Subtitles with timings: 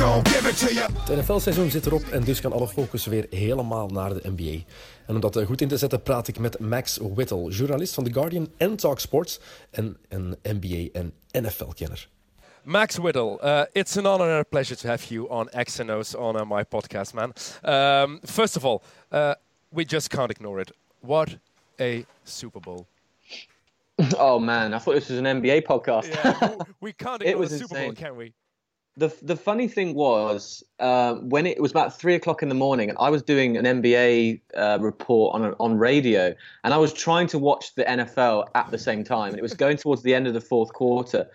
[0.00, 4.64] Het NFL-seizoen zit erop en dus kan alle focus weer helemaal naar de NBA.
[5.06, 8.04] En om dat eh, goed in te zetten praat ik met Max Whittle, journalist van
[8.04, 9.40] The Guardian en Talk Sports
[9.70, 12.08] en een NBA- en NFL-kenner.
[12.62, 16.36] Max Whittle, uh, it's an honor and a pleasure to have you on XNO's on
[16.36, 17.32] uh, my podcast, man.
[17.62, 19.32] Um, first of all, uh,
[19.68, 20.72] we just can't ignore it.
[21.00, 21.38] What
[21.80, 22.86] a Super Bowl!
[24.18, 26.08] Oh man, I thought this was an NBA podcast.
[26.08, 28.32] Yeah, we can't It ignore was the Super Bowl, can we?
[29.00, 32.90] The the funny thing was uh, when it was about three o'clock in the morning,
[32.90, 37.26] and I was doing an NBA uh, report on on radio, and I was trying
[37.28, 40.26] to watch the NFL at the same time, and it was going towards the end
[40.26, 41.26] of the fourth quarter.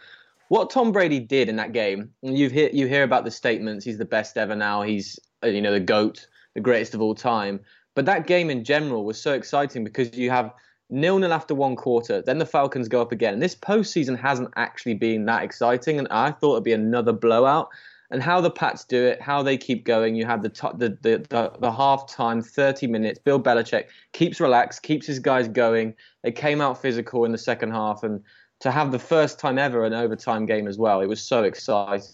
[0.50, 3.84] What Tom Brady did in that game, and you hear you hear about the statements.
[3.84, 4.84] He's the best ever now.
[4.84, 7.62] He's uh, you know the goat, the greatest of all time.
[7.96, 10.54] But that game in general was so exciting because you have
[10.90, 12.22] nil nil after one quarter.
[12.22, 13.40] Then the Falcons go up again.
[13.40, 16.00] This postseason hasn't actually been that exciting.
[16.00, 17.70] And I thought it'd be another blowout.
[18.12, 20.16] And how the Pats do it, how they keep going.
[20.16, 23.18] You have the to- the the, the, the half time, 30 minutes.
[23.20, 25.96] Bill Belichick keeps relaxed, keeps his guys going.
[26.24, 28.04] They came out physical in the second half.
[28.04, 28.22] And
[28.60, 32.05] to have the first time ever an overtime game as well, it was so exciting.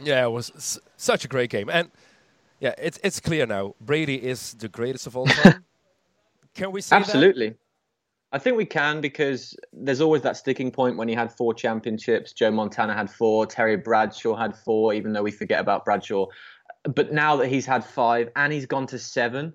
[0.00, 1.90] Yeah, it was s- such a great game, and
[2.60, 3.74] yeah, it's it's clear now.
[3.80, 5.64] Brady is the greatest of all time.
[6.54, 7.12] can we say that?
[8.30, 12.32] I think we can because there's always that sticking point when he had four championships.
[12.32, 13.46] Joe Montana had four.
[13.46, 16.26] Terry Bradshaw had four, even though we forget about Bradshaw.
[16.84, 19.54] But now that he's had five and he's gone to seven,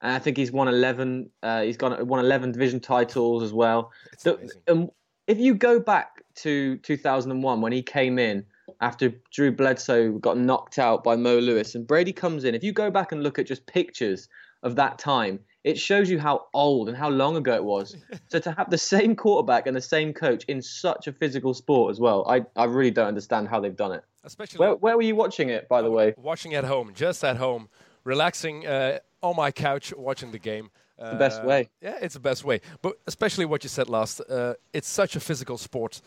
[0.00, 1.30] and I think he's won 11.
[1.42, 3.92] Uh, he's gone won 11 division titles as well.
[4.22, 4.90] The- um,
[5.26, 8.44] if you go back to 2001 when he came in
[8.80, 12.72] after Drew Bledsoe got knocked out by Mo Lewis and Brady comes in, if you
[12.72, 14.28] go back and look at just pictures
[14.62, 17.96] of that time, it shows you how old and how long ago it was.
[18.28, 21.90] so to have the same quarterback and the same coach in such a physical sport
[21.90, 24.04] as well, I, I really don't understand how they've done it.
[24.22, 26.14] Especially Where, where were you watching it, by the way?
[26.16, 27.68] watching at home, just at home,
[28.04, 30.70] relaxing uh, on my couch, watching the game.
[30.98, 31.68] Uh, the best way.
[31.80, 32.60] Yeah, it's the best way.
[32.80, 36.00] But especially what you said last, uh, it's such a physical sport.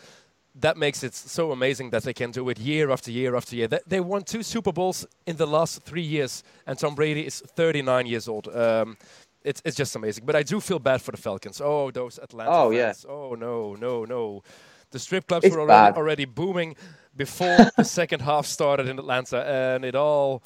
[0.56, 3.68] That makes it so amazing that they can do it year after year after year.
[3.68, 7.42] They, they won two Super Bowls in the last three years, and Tom Brady is
[7.42, 8.48] 39 years old.
[8.48, 8.98] Um,
[9.48, 10.26] it's, it's just amazing.
[10.26, 11.62] But I do feel bad for the Falcons.
[11.64, 12.94] Oh, those Atlanta Oh, yeah.
[13.08, 14.44] Oh, no, no, no.
[14.92, 16.76] The strip clubs It's were already, already booming
[17.16, 20.44] before the second half started in Atlanta, and it all,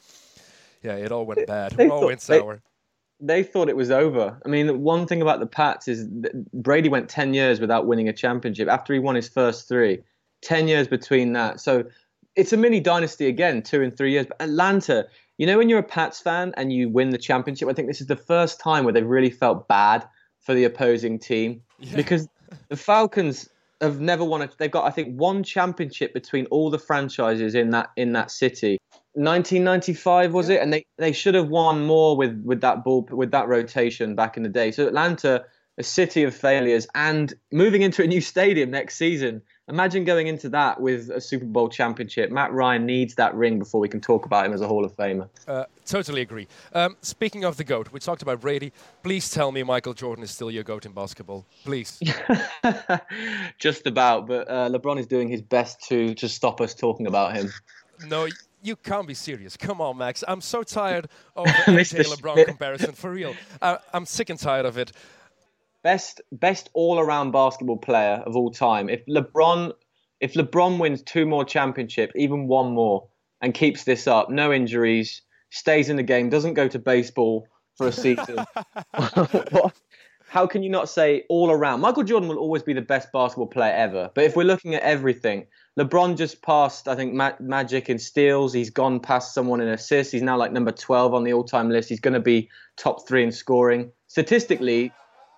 [0.84, 1.72] yeah, it all went bad.
[1.74, 2.62] they Raw thought- went they- sour.
[3.20, 4.40] they thought it was over.
[4.46, 8.10] I mean, one thing about the Pats is that Brady went 10 years without winning
[8.10, 10.02] a championship after he won his first three.
[10.42, 11.60] 10 years between that.
[11.60, 11.84] So
[12.36, 14.26] it's a mini dynasty again, two and three years.
[14.26, 15.06] But Atlanta,
[15.42, 18.00] you know, when you're a Pats fan and you win the championship, I think this
[18.00, 20.08] is the first time where they've really felt bad
[20.40, 21.64] for the opposing team.
[21.96, 22.28] Because
[22.70, 23.50] the Falcons
[23.82, 27.72] have never won a, they've got I think one championship between all the franchises in
[27.72, 28.78] that in that city.
[29.14, 30.62] 1995 was it?
[30.62, 34.38] And they they should have won more with with that ball with that rotation back
[34.38, 34.70] in the day.
[34.70, 35.44] So Atlanta
[35.80, 39.42] a city of failures and moving into a new stadium next season
[39.72, 43.82] imagine going into that with a Super Bowl championship Matt Ryan needs that ring before
[43.82, 46.48] we can talk about him as a Hall of Famer Uh, totally agree.
[46.74, 48.72] Um, speaking of the GOAT, we talked about Brady.
[49.02, 51.46] Please tell me Michael Jordan is still your GOAT in basketball.
[51.64, 52.00] Please.
[53.58, 57.36] just about but uh, LeBron is doing his best to to stop us talking about
[57.36, 57.52] him
[58.08, 58.28] no,
[58.62, 59.58] you can't be serious.
[59.58, 60.24] Come on, Max.
[60.28, 63.36] I'm so tired of the LeBron comparison, for real.
[63.62, 64.92] Uh, I'm sick and tired of it.
[65.84, 68.90] Best best all around basketball player of all time.
[68.90, 69.74] If LeBron
[70.20, 73.08] if LeBron wins two more championship, even one more,
[73.42, 77.88] and keeps this up, no injuries, stays in the game, doesn't go to baseball for
[77.88, 78.38] a season.
[80.32, 81.82] How can you not say all around?
[81.82, 84.10] Michael Jordan will always be the best basketball player ever.
[84.16, 85.46] But if we're looking at everything,
[85.78, 88.54] LeBron just passed, I think, Ma- Magic in steals.
[88.54, 90.14] He's gone past someone in assists.
[90.14, 91.90] He's now like number 12 on the all time list.
[91.90, 93.92] He's going to be top three in scoring.
[94.08, 94.94] Statistically,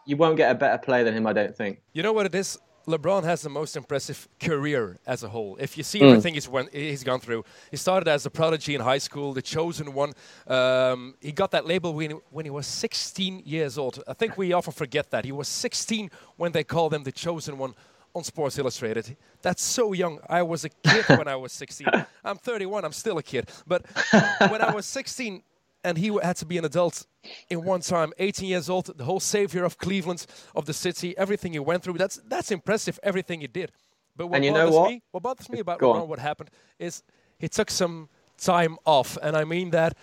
[0.05, 1.81] you won't get a better player than him, I don't think.
[1.93, 2.57] You know what it is?
[2.87, 5.55] LeBron has the most impressive career as a whole.
[5.57, 6.09] If you see Mm.
[6.09, 9.41] everything he's, went, he's gone through, he started as a prodigy in high school, the
[9.41, 10.11] chosen one.
[10.47, 14.03] Um, he got that label when he, when he was 16 years old.
[14.05, 15.23] I think we often forget that.
[15.23, 17.73] He was 16 when they called him the chosen one
[18.13, 19.15] on Sports Illustrated.
[19.41, 20.19] That's so young.
[20.29, 21.87] I was a kid when I was 16.
[22.25, 23.49] I'm 31, I'm still a kid.
[23.65, 23.85] But
[24.49, 25.41] when I was 16,
[25.83, 27.05] and he had to be an adult
[27.49, 28.13] in one time.
[28.17, 30.25] 18 years old, the whole savior of Cleveland,
[30.55, 31.97] of the city, everything he went through.
[31.97, 32.99] That's that's impressive.
[33.03, 33.71] Everything he did.
[34.15, 34.89] But what And you know bothers what?
[34.91, 36.49] me, what bothers me about LeBron, what happened
[36.79, 37.03] is
[37.39, 39.97] he took some time off, and I mean that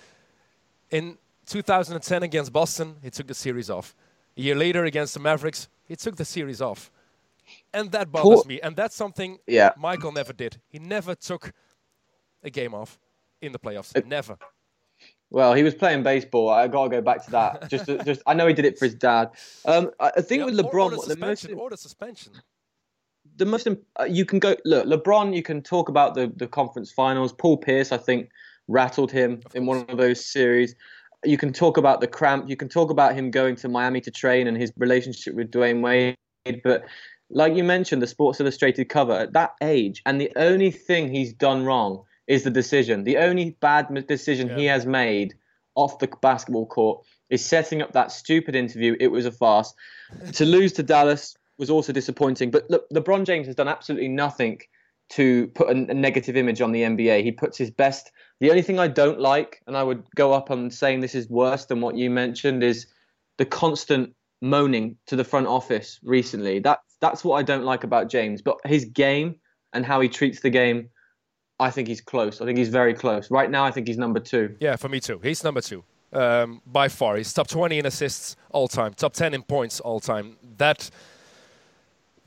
[0.90, 1.16] in
[1.46, 3.94] 2010 against Boston, he took the series off.
[4.36, 6.90] A year later against the Mavericks, he took the series off.
[7.72, 8.60] And that bothers Poor- me.
[8.60, 9.70] And that's something Yeah.
[9.76, 10.60] Michael never did.
[10.68, 11.52] He never took
[12.42, 12.98] a game off
[13.40, 13.92] in the playoffs.
[14.06, 14.36] never.
[15.30, 16.48] Well, he was playing baseball.
[16.50, 17.68] I gotta go back to that.
[17.70, 18.20] Just, just.
[18.26, 19.30] I know he did it for his dad.
[19.64, 22.32] Um, I I think Yeah, with or- or LeBron, the most suspension, or the suspension.
[23.36, 25.34] the most uh, you can go look LeBron.
[25.34, 27.32] You can talk about the the conference finals.
[27.32, 28.28] Paul Pierce, I think,
[28.68, 30.74] rattled him in one of those series.
[31.24, 32.48] You can talk about the cramp.
[32.48, 35.80] You can talk about him going to Miami to train and his relationship with Dwyane
[35.82, 36.16] Wade.
[36.64, 36.84] But
[37.28, 41.32] like you mentioned, the Sports Illustrated cover at that age, and the only thing he's
[41.32, 43.02] done wrong is the decision.
[43.02, 45.34] The only bad decision he has made
[45.74, 48.96] off the basketball court is setting up that stupid interview.
[49.00, 49.74] It was a farce.
[50.34, 52.52] to lose to Dallas was also disappointing.
[52.52, 54.60] But look, LeBron James has done absolutely nothing
[55.10, 57.24] to put a, a negative image on the NBA.
[57.24, 58.12] He puts his best.
[58.38, 61.28] The only thing I don't like, and I would go up on saying this is
[61.28, 62.86] worse than what you mentioned, is
[63.38, 66.60] the constant moaning to the front office recently.
[66.60, 68.40] That that's what I don't like about James.
[68.40, 69.34] But his game
[69.72, 70.90] and how he treats the game,
[71.60, 72.40] I think he's close.
[72.40, 73.30] I think he's very close.
[73.30, 74.56] Right now, I think he's number two.
[74.60, 75.20] Yeah, for me too.
[75.22, 75.84] He's number two.
[76.12, 77.16] Um, by far.
[77.16, 80.36] He's top 20 in assists all time, top 10 in points all time.
[80.58, 80.90] That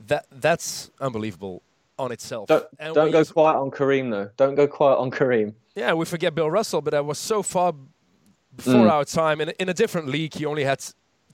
[0.06, 1.62] that that's unbelievable
[1.98, 2.48] on itself.
[2.48, 4.30] Don't, don't go quiet on Kareem though.
[4.36, 5.54] Don't go quiet on Kareem.
[5.74, 8.56] Yeah, we forget Bill Russell, but that was so far Mm.
[8.56, 9.40] before our time.
[9.40, 10.80] In, in a different league, he only had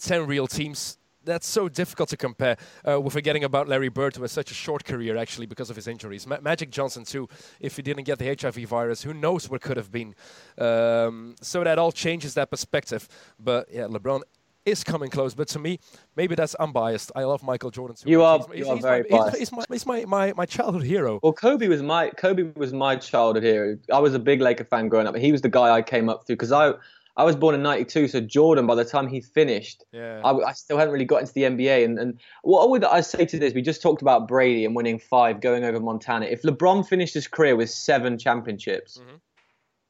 [0.01, 0.97] 10 real teams.
[1.31, 2.57] That's so difficult to compare.
[2.87, 5.77] Uh, we're forgetting about Larry Bird, who has such a short career, actually, because of
[5.77, 6.27] his injuries.
[6.27, 7.29] Ma- Magic Johnson, too,
[7.61, 10.15] if he didn't get the HIV virus, who knows what could have been.
[10.59, 13.09] Um, so that all changes that perspective.
[13.39, 14.23] But yeah, LeBron
[14.67, 15.33] is coming close.
[15.35, 15.79] But to me,
[16.17, 17.13] maybe that's unbiased.
[17.15, 18.11] I love Michael Jordan too.
[18.11, 19.39] You are- He's, you he's, are he's very my, he's- biased.
[19.39, 21.21] He's, my, he's my, my, my childhood hero.
[21.23, 23.79] Well, Kobe was my Kobe was my childhood hero.
[23.93, 25.17] I was a big Laker fan growing up.
[25.17, 26.73] He was the guy I came up through because I
[27.17, 28.09] I was born in '92.
[28.09, 30.21] So Jordan, by the time he finished, Yeah.
[30.25, 31.85] I, I still hadn't really got into the NBA.
[31.85, 33.53] And and what would I say to this?
[33.55, 36.27] We just talked about Brady and winning five, going over Montana.
[36.27, 39.17] If LeBron finished his career with seven championships, Mm-hmm.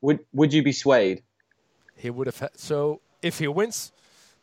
[0.00, 1.22] would would you be swayed?
[1.96, 2.58] He would have had.
[2.58, 3.92] So if he wins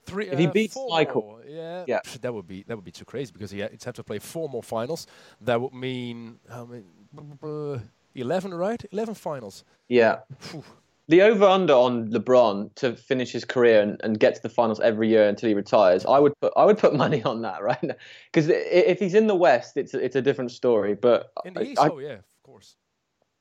[0.06, 1.42] three, If he uh, beats four Michael.
[1.48, 2.00] yeah, Yeah.
[2.22, 4.48] that would be that would be too crazy because he he'd have to play four
[4.50, 5.08] more finals.
[5.42, 6.40] That would mean
[6.70, 6.84] many?
[7.44, 7.80] uh,
[8.16, 8.84] Eleven, right?
[8.92, 9.64] Eleven finals.
[9.88, 10.20] Yeah.
[10.40, 10.64] Phew.
[11.10, 14.80] The over under on LeBron to finish his career and, and get to the finals
[14.82, 17.82] every year until he retires, I would put I would put money on that right
[17.90, 17.96] now
[18.32, 20.96] because if he's in the West, it's a, it's a different story.
[20.96, 22.76] But In the East, I- oh yeah, of course.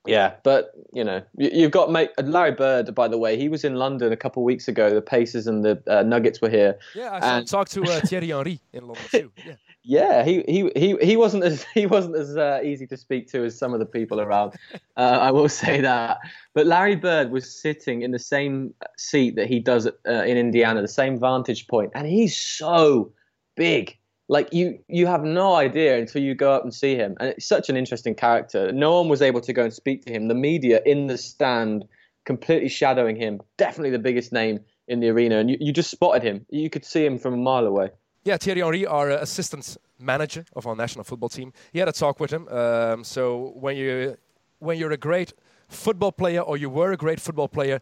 [0.06, 2.94] yeah, but you know you, you've got mate Larry Bird.
[2.94, 4.88] By the way, he was in London a couple of weeks ago.
[4.94, 6.78] The Pacers and the uh, Nuggets were here.
[6.94, 9.32] Yeah, I And- talk to uh, Thierry Henry in London too.
[9.44, 9.54] Yeah.
[9.88, 13.44] Yeah, he he he, he wasn't as he wasn't as uh, easy to speak to
[13.44, 14.54] as some of the people around.
[14.96, 16.18] Uh, I will say that.
[16.54, 19.92] But Larry Bird was sitting in the same seat that he does uh,
[20.24, 23.12] in Indiana, the same vantage point, and he's so
[23.54, 23.96] big.
[24.28, 27.46] Like you, you have no idea until you go up and see him, and it's
[27.46, 28.72] such an interesting character.
[28.72, 30.26] No one was able to go and speak to him.
[30.26, 31.84] The media in the stand,
[32.24, 33.40] completely shadowing him.
[33.56, 34.58] Definitely the biggest name
[34.88, 36.44] in the arena, and you, you just spotted him.
[36.50, 37.90] You could see him from a mile away.
[38.26, 41.92] Yeah, Thierry Henry, our uh, assistant manager of our national football team, he had a
[41.92, 42.48] talk with him.
[42.48, 44.16] Um, so when you
[44.58, 45.32] when you're a great
[45.68, 47.80] football player or you were a great football player,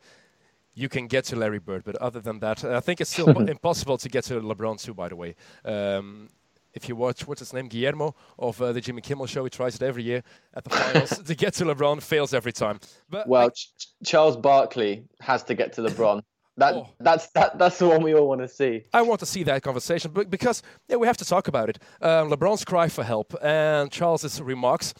[0.75, 1.83] you can get to Larry Bird.
[1.83, 4.93] But other than that, I think it's still impossible to get to LeBron too.
[4.93, 6.29] By the way, um,
[6.75, 9.77] if you watch what's his name, Guillermo of uh, the Jimmy Kimmel Show, he tries
[9.77, 12.81] it every year at the finals to get to LeBron, fails every time.
[13.09, 13.71] But Well, I- Ch-
[14.05, 16.21] Charles Barkley has to get to LeBron.
[16.57, 16.89] That Oh.
[17.01, 18.85] that's that that's the one we all want to see.
[18.93, 21.79] I want to see that conversation but because yeah, we have to talk about it.
[22.01, 24.95] Um, LeBron's cry for help and Charles's remarks.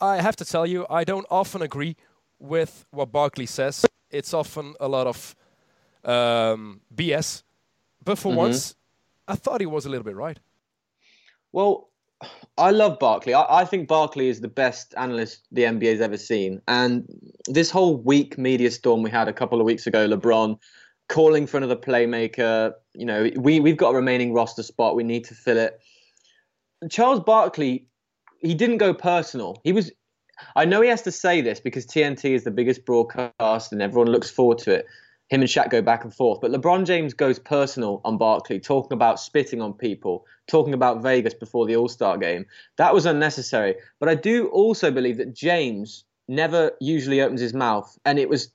[0.00, 1.96] I have to tell you, I don't often agree
[2.38, 3.84] with what Barkley says.
[4.10, 5.34] It's often a lot of
[6.04, 7.42] um, BS.
[8.04, 8.74] But for once,
[9.28, 10.38] I thought he was a little bit right.
[11.52, 11.90] Well,
[12.56, 13.34] I love Barkley.
[13.34, 16.60] I, I think Barkley is the best analyst the NBA's ever seen.
[16.68, 17.06] And
[17.46, 20.58] this whole weak media storm we had a couple of weeks ago, LeBron
[21.10, 22.72] calling for another playmaker.
[22.94, 24.96] You know, we we've got a remaining roster spot.
[24.96, 25.78] We need to fill it.
[26.88, 27.86] Charles Barkley,
[28.38, 29.60] he didn't go personal.
[29.62, 29.92] He was.
[30.56, 34.10] I know he has to say this because TNT is the biggest broadcast and everyone
[34.10, 34.86] looks forward to it.
[35.28, 38.94] Him and Shaq go back and forth, but LeBron James goes personal on Barkley, talking
[38.94, 42.46] about spitting on people, talking about Vegas before the All Star game.
[42.78, 43.74] That was unnecessary.
[44.00, 48.50] But I do also believe that James never usually opens his mouth, and it was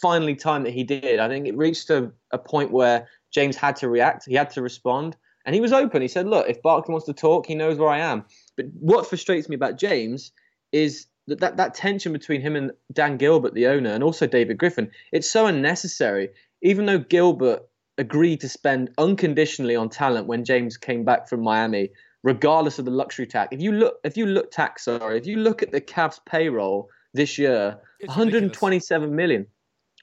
[0.00, 1.18] finally time that he did.
[1.20, 4.24] I think it reached a, a point where James had to react.
[4.26, 5.16] He had to respond.
[5.46, 6.02] And he was open.
[6.02, 8.24] He said, Look, if Barkley wants to talk, he knows where I am.
[8.56, 10.32] But what frustrates me about James
[10.72, 14.58] is that, that, that tension between him and Dan Gilbert, the owner, and also David
[14.58, 16.30] Griffin, it's so unnecessary.
[16.62, 17.62] Even though Gilbert
[17.98, 21.90] agreed to spend unconditionally on talent when James came back from Miami,
[22.22, 23.48] regardless of the luxury tax.
[23.52, 26.88] If you look, if you look tax, sorry, if you look at the Cavs payroll
[27.12, 29.46] this year, It's 127 million,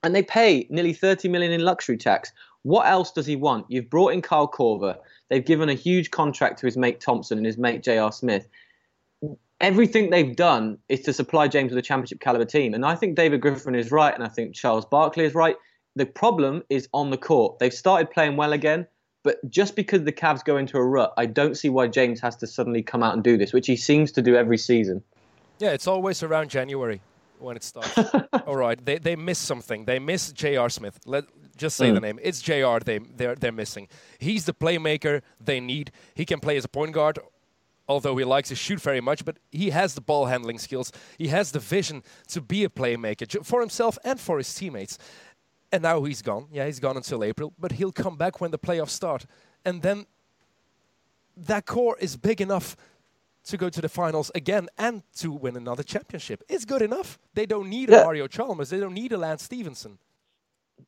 [0.04, 2.32] and they pay nearly 30 million in luxury tax.
[2.64, 3.66] What else does he want?
[3.70, 4.98] You've brought in Kyle Korver.
[5.30, 8.12] They've given a huge contract to his mate Thompson and his mate J.R.
[8.12, 8.48] Smith.
[9.60, 12.74] Everything they've done is to supply James with a championship caliber team.
[12.74, 15.56] And I think David Griffin is right, and I think Charles Barkley is right.
[15.96, 17.58] The problem is on the court.
[17.58, 18.86] They've started playing well again,
[19.24, 22.36] but just because the Cavs go into a rut, I don't see why James has
[22.38, 25.04] to suddenly come out and do this, which he seems to do every season.
[25.58, 27.02] Yeah, it's always around January
[27.40, 27.98] when it starts.
[28.48, 29.86] All right, they they miss something.
[29.86, 30.70] They miss J.R.
[30.70, 31.00] Smith.
[31.06, 31.26] Let
[31.58, 32.06] just say the hmm.
[32.06, 32.20] name.
[32.22, 32.80] It's J.R.
[32.80, 33.88] They they're they're missing.
[34.20, 35.92] He's the playmaker they need.
[36.16, 37.20] He can play as a point guard.
[37.90, 40.92] Although he likes to shoot very much, but he has the ball handling skills.
[41.18, 44.98] He has the vision to be a playmaker for himself and for his teammates.
[45.72, 46.48] And now he's gone.
[46.52, 49.26] Yeah, he's gone until April, but he'll come back when the playoffs start.
[49.64, 50.06] And then
[51.38, 52.76] that core is big enough
[53.48, 56.44] to go to the finals again and to win another championship.
[56.50, 57.18] It's good enough.
[57.34, 58.02] They don't need Yeah.
[58.02, 58.70] a Mario Chalmers.
[58.70, 59.98] They don't need a Lance Stephenson.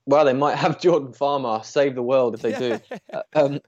[0.05, 2.79] Well, they might have Jordan Farmar save the world if they do.
[3.11, 3.59] Uh, um,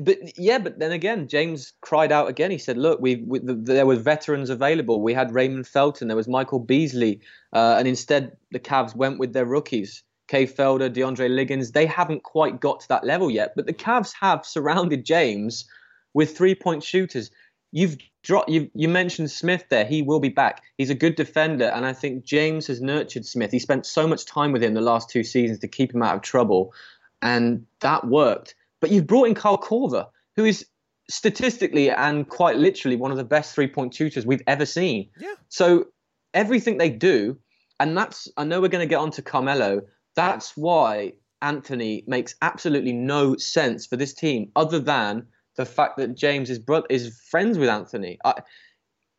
[0.00, 2.50] but yeah, but then again, James cried out again.
[2.50, 5.00] He said, "Look, we, we th- there were veterans available.
[5.00, 7.20] We had Raymond Felton, there was Michael Beasley,
[7.54, 11.72] uh, and instead the Cavs went with their rookies, Kay Felder, DeAndre Liggins.
[11.72, 15.64] They haven't quite got to that level yet, but the Cavs have surrounded James
[16.12, 17.30] with three-point shooters.
[17.72, 17.96] You've
[18.26, 18.50] dropped.
[18.50, 19.86] You you mentioned Smith there.
[19.86, 20.62] He will be back.
[20.76, 23.52] He's a good defender, and I think James has nurtured Smith.
[23.52, 26.16] He spent so much time with him the last two seasons to keep him out
[26.16, 26.74] of trouble,
[27.22, 28.56] and that worked.
[28.80, 30.66] But you've brought in Carl Korver, who is
[31.08, 35.08] statistically and quite literally one of the best three-point shooters we've ever seen.
[35.20, 35.34] Yeah.
[35.48, 35.86] So
[36.34, 37.38] everything they do,
[37.78, 39.82] and that's I know we're going to get on to Carmelo.
[40.16, 46.14] That's why Anthony makes absolutely no sense for this team, other than the fact that
[46.14, 48.18] James is bro- is friends with Anthony.
[48.24, 48.34] I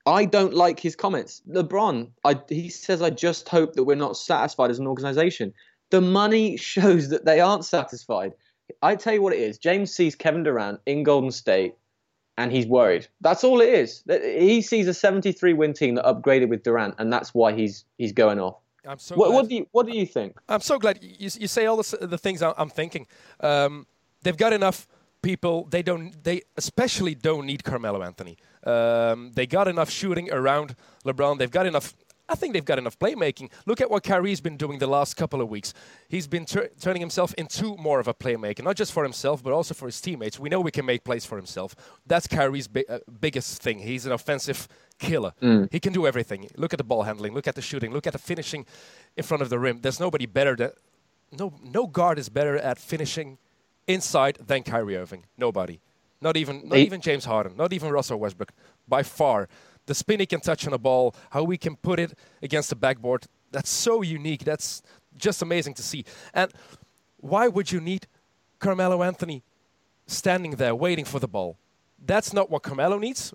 [0.06, 1.42] I don't like his comments.
[1.50, 5.54] LeBron, I, he says, I just hope that we're not satisfied as an organization.
[5.90, 8.32] The money shows that they aren't satisfied.
[8.82, 9.58] I tell you what it is.
[9.58, 11.76] James sees Kevin Durant in Golden State
[12.38, 13.08] and he's worried.
[13.22, 14.04] That's all it is.
[14.08, 18.14] He sees a 73 win team that upgraded with Durant and that's why he's he's
[18.14, 18.56] going off.
[18.86, 19.36] I'm so What, glad.
[19.36, 20.38] what do you what do you think?
[20.48, 23.08] I'm so glad you, you say all the, the things I'm thinking.
[23.42, 23.88] Um,
[24.22, 24.88] they've got enough
[25.32, 25.68] people.
[25.70, 26.06] They don't.
[26.24, 28.36] They especially don't need Carmelo Anthony.
[28.64, 31.38] Um, they got enough shooting around LeBron.
[31.38, 31.94] They've got enough.
[32.30, 33.48] I think they've got enough playmaking.
[33.66, 35.74] Look at what Kyrie's been doing the last couple of weeks.
[36.10, 39.54] He's been tur- turning himself into more of a playmaker, not just for himself, but
[39.54, 40.38] also for his teammates.
[40.40, 41.76] We know we can make plays for himself.
[42.06, 43.80] That's Kyrie's bi- uh, biggest thing.
[43.80, 44.68] He's an offensive
[45.00, 45.32] killer.
[45.72, 46.50] He can do everything.
[46.58, 47.34] Look at the ball handling.
[47.34, 47.92] Look at the shooting.
[47.94, 48.66] Look at the finishing
[49.18, 49.80] in front of the rim.
[49.82, 50.72] There's nobody better than
[51.40, 51.48] no
[51.80, 53.38] no guard is better at finishing
[53.88, 55.26] inside than Kyrie Irving.
[55.38, 55.80] Nobody.
[56.22, 57.56] Not even not even James Harden.
[57.56, 58.52] Not even Russell Westbrook.
[58.88, 59.48] By far,
[59.86, 62.76] the spin he can touch on a ball, how we can put it against the
[62.76, 63.26] backboard.
[63.52, 64.44] That's so unique.
[64.44, 64.82] That's
[65.18, 66.06] just amazing to see.
[66.34, 66.52] And
[67.18, 68.08] why would you need
[68.60, 69.44] Carmelo Anthony
[70.06, 71.58] standing there waiting for the ball?
[72.04, 73.34] That's not what Carmelo needs.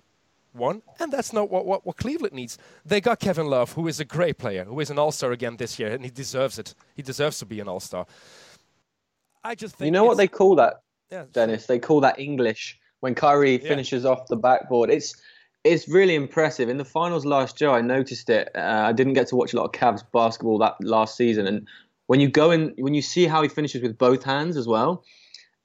[0.53, 2.59] One, and that's not what, what, what Cleveland needs.
[2.85, 5.57] They got Kevin Love, who is a great player, who is an All Star again
[5.57, 6.75] this year, and he deserves it.
[6.95, 8.05] He deserves to be an All Star.
[9.43, 10.81] I just think You know what they call that,
[11.11, 11.65] yeah, Dennis?
[11.65, 13.67] They call that English when Kyrie Yeah.
[13.67, 14.89] finishes off the backboard.
[14.89, 15.15] It's
[15.63, 16.67] it's really impressive.
[16.67, 18.49] In the finals last year, I noticed it.
[18.53, 21.67] Uh, I didn't get to watch a lot of Cavs basketball that last season, and
[22.07, 25.05] when you go in, when you see how he finishes with both hands as well,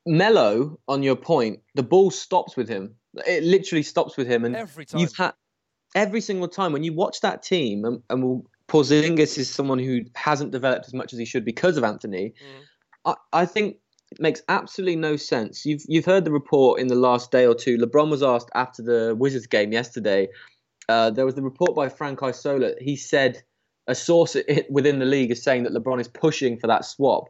[0.06, 2.94] Melo, on your point, the ball stops with him.
[3.26, 5.00] It literally stops with him, and Every time.
[5.00, 5.32] you've had
[5.94, 10.02] every single time when you watch that team, and, and we'll, Porzingis is someone who
[10.14, 12.34] hasn't developed as much as he should because of Anthony.
[13.04, 13.76] I, I think
[14.10, 15.66] it makes absolutely no sense.
[15.66, 17.76] You've you've heard the report in the last day or two.
[17.78, 20.28] LeBron was asked after the Wizards game yesterday.
[20.88, 22.72] Uh, there was the report by Frank Isola.
[22.80, 23.42] He said
[23.86, 24.36] a source
[24.70, 27.24] within the league is saying that LeBron is pushing for that swap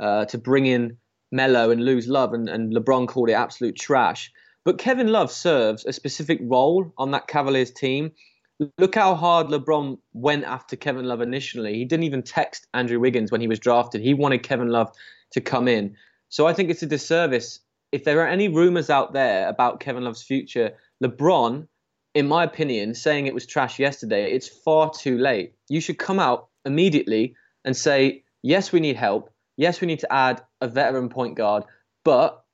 [0.00, 0.96] uh, to bring in
[1.30, 4.32] Melo and lose Love, and, and LeBron called it absolute trash.
[4.64, 8.12] But Kevin Love serves a specific role on that Cavaliers team.
[8.78, 11.74] Look how hard LeBron went after Kevin Love initially.
[11.74, 14.00] He didn't even text Andrew Wiggins when he was drafted.
[14.00, 14.92] He wanted Kevin Love
[15.32, 15.96] to come in.
[16.28, 17.60] So I think it's a disservice.
[17.90, 21.66] If there are any rumors out there about Kevin Love's future, LeBron,
[22.14, 25.54] in my opinion, saying it was trash yesterday, it's far too late.
[25.68, 27.34] You should come out immediately
[27.64, 29.30] and say Yes, we need help.
[29.56, 31.64] Yes, we need to add a veteran point guard.
[32.04, 32.44] But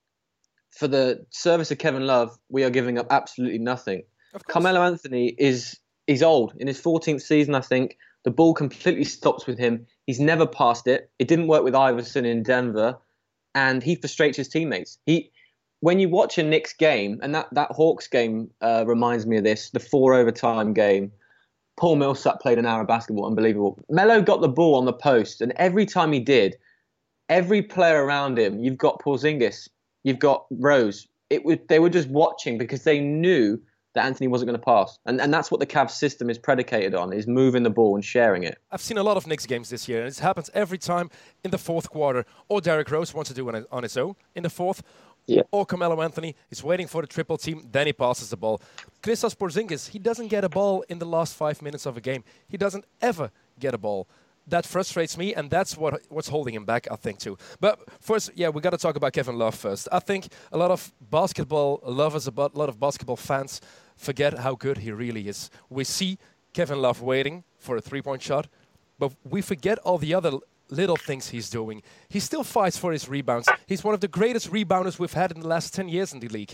[0.69, 4.03] for the service of Kevin Love, we are giving up absolutely nothing.
[4.47, 5.77] Carmelo Anthony is
[6.11, 7.97] he's old in his 14th season, I think.
[8.23, 9.87] The ball completely stops with him.
[10.05, 11.09] He's never passed it.
[11.17, 12.97] It didn't work with Iverson in Denver,
[13.55, 14.99] and he frustrates his teammates.
[15.05, 15.31] He,
[15.79, 19.43] when you watch a Knicks game, and that that Hawks game uh, reminds me of
[19.43, 21.11] this, the four overtime game.
[21.77, 23.79] Paul Millsap played an hour of basketball, unbelievable.
[23.89, 26.55] Melo got the ball on the post, and every time he did,
[27.27, 29.67] every player around him, you've got Porzingis,
[30.03, 31.07] you've got Rose.
[31.31, 33.59] It would they were just watching because they knew
[33.93, 34.97] that Anthony wasn't going to pass.
[35.05, 38.03] And, and that's what the Cavs system is predicated on, is moving the ball and
[38.03, 38.57] sharing it.
[38.71, 41.09] I've seen a lot of Knicks games this year, and it happens every time
[41.43, 42.25] in the fourth quarter.
[42.47, 44.81] Or Derrick Rose wants to do it on his own in the fourth.
[45.27, 45.43] Yeah.
[45.51, 48.59] Or Carmelo Anthony is waiting for the triple team, then he passes the ball.
[49.03, 52.23] Kristaps Porzingis, he doesn't get a ball in the last five minutes of a game.
[52.47, 54.07] He doesn't ever get a ball
[54.47, 57.37] that frustrates me, and that's what what's holding him back, I think, too.
[57.59, 59.87] But first, yeah, we got to talk about Kevin Love first.
[59.91, 63.61] I think a lot of basketball lovers, a lot of basketball fans,
[64.01, 65.49] forget how good he really is.
[65.69, 66.17] We see
[66.53, 68.47] Kevin Love waiting for a three-point shot,
[68.99, 70.31] but we forget all the other
[70.69, 71.83] little things he's doing.
[72.09, 73.47] He still fights for his rebounds.
[73.67, 76.29] He's one of the greatest rebounders we've had in the last 10 years in the
[76.29, 76.53] league.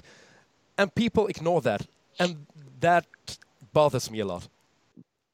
[0.77, 1.87] And people ignore that.
[2.19, 2.45] And
[2.79, 3.05] that
[3.73, 4.47] bothers me a lot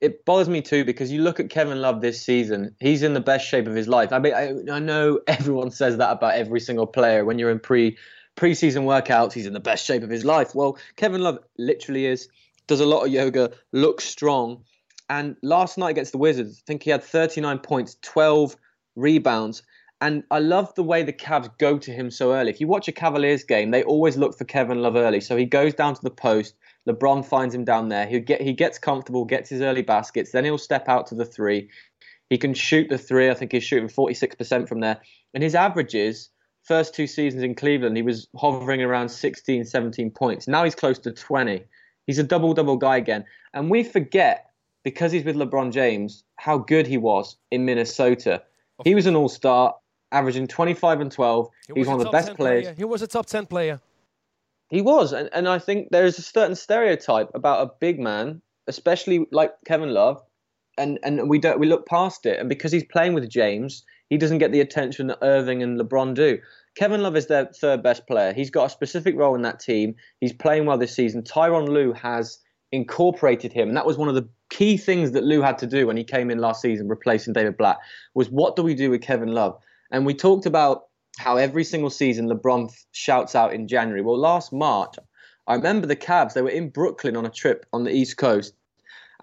[0.04, 3.22] it bothers me too because you look at Kevin Love this season, he's in the
[3.22, 4.12] best shape of his life.
[4.12, 7.24] I mean, I, I know everyone says that about every single player.
[7.24, 7.98] When you're in pre
[8.36, 10.54] preseason workouts, he's in the best shape of his life.
[10.56, 12.30] Well, Kevin Love literally is.
[12.68, 14.64] Does a lot of yoga, looks strong,
[15.10, 18.56] and last night against the Wizards, I think he had 39 points, 12
[18.96, 19.64] rebounds.
[20.00, 22.50] And I love the way the Cavs go to him so early.
[22.50, 25.22] If you watch a Cavaliers game, they always look for Kevin Love early.
[25.22, 26.56] So he goes down to the post,
[26.88, 28.06] LeBron finds him down there.
[28.06, 30.32] He get he gets comfortable, gets his early baskets.
[30.32, 31.70] Then he'll step out to the three.
[32.30, 33.30] He can shoot the three.
[33.30, 35.00] I think he's shooting 46% from there.
[35.34, 36.30] And his averages,
[36.64, 40.48] first two seasons in Cleveland, he was hovering around 16, 17 points.
[40.48, 41.64] Now he's close to 20.
[42.08, 43.26] He's a double double guy again.
[43.54, 44.50] And we forget
[44.84, 48.42] because he's with LeBron James how good he was in Minnesota.
[48.84, 49.76] He was an all star,
[50.12, 51.50] averaging 25 and 12.
[51.68, 52.64] He, he was one of the best players.
[52.64, 52.76] Player.
[52.76, 53.80] He was a top 10 player.
[54.70, 58.42] He was, and, and I think there is a certain stereotype about a big man,
[58.68, 60.22] especially like Kevin Love,
[60.78, 62.40] and and we don't we look past it.
[62.40, 66.14] And because he's playing with James, he doesn't get the attention that Irving and LeBron
[66.14, 66.38] do.
[66.76, 68.32] Kevin Love is their third best player.
[68.32, 69.96] He's got a specific role in that team.
[70.20, 71.24] He's playing well this season.
[71.24, 72.38] Tyronn Lue has
[72.72, 75.88] incorporated him, and that was one of the key things that Lue had to do
[75.88, 77.80] when he came in last season, replacing David Blatt.
[78.14, 79.58] Was what do we do with Kevin Love?
[79.90, 80.84] And we talked about
[81.18, 84.04] how every single season LeBron shouts out in January.
[84.04, 84.94] Well, last March,
[85.48, 88.54] I remember the Cavs, they were in Brooklyn on a trip on the East Coast,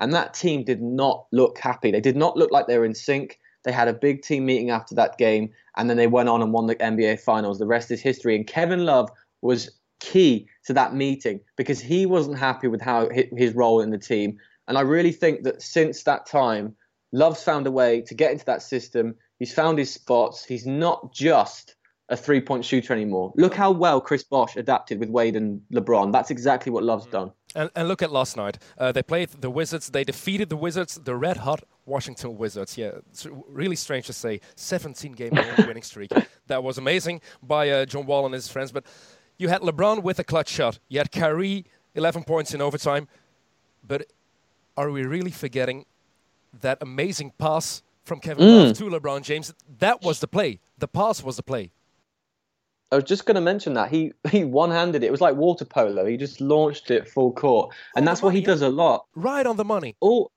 [0.00, 1.92] and that team did not look happy.
[1.92, 3.38] They did not look like they were in sync.
[3.64, 6.52] They had a big team meeting after that game, and then they went on and
[6.52, 7.58] won the NBA Finals.
[7.58, 8.36] The rest is history.
[8.36, 9.10] And Kevin Love
[9.42, 9.70] was
[10.00, 14.38] key to that meeting because he wasn't happy with how his role in the team.
[14.66, 16.74] And I really think that since that time,
[17.12, 19.14] Love's found a way to get into that system.
[19.38, 20.44] He's found his spots.
[20.44, 21.74] He's not just
[22.08, 23.32] a three point shooter anymore.
[23.36, 26.12] Look how well Chris Bosh adapted with Wade and LeBron.
[26.12, 27.32] That's exactly what Love's done.
[27.54, 28.58] And, and look at last night.
[28.78, 29.90] Uh, they played the Wizards.
[29.90, 32.76] They defeated the Wizards, the red hot Washington Wizards.
[32.76, 34.40] Yeah, it's really strange to say.
[34.56, 36.12] 17 game winning streak.
[36.46, 38.72] That was amazing by uh, John Wall and his friends.
[38.72, 38.84] But
[39.38, 40.78] you had LeBron with a clutch shot.
[40.88, 41.64] You had Kyrie,
[41.94, 43.08] 11 points in overtime.
[43.86, 44.06] But
[44.76, 45.86] are we really forgetting
[46.60, 48.66] that amazing pass from Kevin mm.
[48.66, 49.52] Love to LeBron James?
[49.78, 50.60] That was the play.
[50.78, 51.72] The pass was the play.
[52.92, 55.06] I was just going to mention that he he one-handed it.
[55.06, 56.04] It was like water polo.
[56.06, 59.06] He just launched it full court, and that's what he does a lot.
[59.14, 59.94] Right on the money.
[60.00, 60.32] All,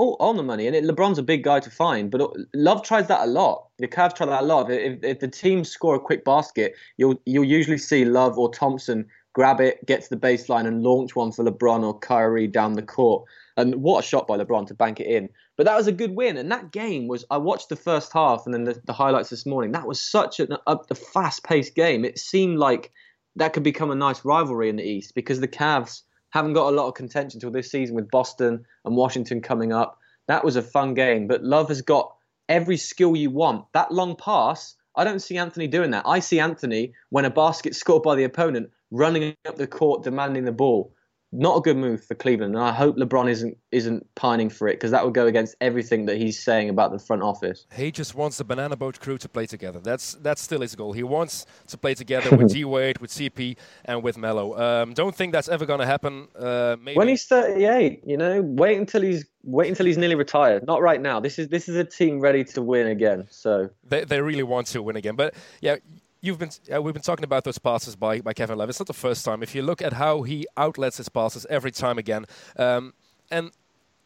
[0.00, 0.66] all on the money.
[0.66, 3.68] And it, LeBron's a big guy to find, but uh, Love tries that a lot.
[3.78, 4.70] The Cavs try that a lot.
[4.70, 9.06] If, if the team score a quick basket, you'll you'll usually see Love or Thompson
[9.32, 12.82] grab it, get to the baseline, and launch one for LeBron or Kyrie down the
[12.82, 13.24] court.
[13.56, 15.28] And what a shot by LeBron to bank it in.
[15.56, 16.36] But that was a good win.
[16.36, 19.46] And that game was, I watched the first half and then the, the highlights this
[19.46, 19.72] morning.
[19.72, 22.04] That was such a, a, a fast paced game.
[22.04, 22.90] It seemed like
[23.36, 26.76] that could become a nice rivalry in the East because the Cavs haven't got a
[26.76, 29.98] lot of contention until this season with Boston and Washington coming up.
[30.28, 31.26] That was a fun game.
[31.26, 32.14] But Love has got
[32.48, 33.66] every skill you want.
[33.72, 36.06] That long pass, I don't see Anthony doing that.
[36.06, 40.44] I see Anthony, when a basket's scored by the opponent, running up the court demanding
[40.44, 40.94] the ball
[41.32, 44.74] not a good move for Cleveland, and I hope LeBron isn't isn't pining for it
[44.74, 47.66] because that would go against everything that he's saying about the front office.
[47.72, 49.78] He just wants the Banana Boat crew to play together.
[49.78, 50.92] That's that's still his goal.
[50.92, 54.58] He wants to play together with D Wade, with CP, and with Melo.
[54.58, 56.28] Um, don't think that's ever going to happen.
[56.36, 56.96] Uh, maybe.
[56.96, 60.66] When he's 38, you know, wait until he's wait until he's nearly retired.
[60.66, 61.20] Not right now.
[61.20, 63.26] This is this is a team ready to win again.
[63.30, 65.14] So they they really want to win again.
[65.14, 65.76] But yeah,
[66.20, 68.68] you've been uh, we've been talking about those passes by, by Kevin Love.
[68.68, 69.42] It's not the first time.
[69.42, 72.94] If you look at how he outlets his passes every time again, um,
[73.30, 73.50] and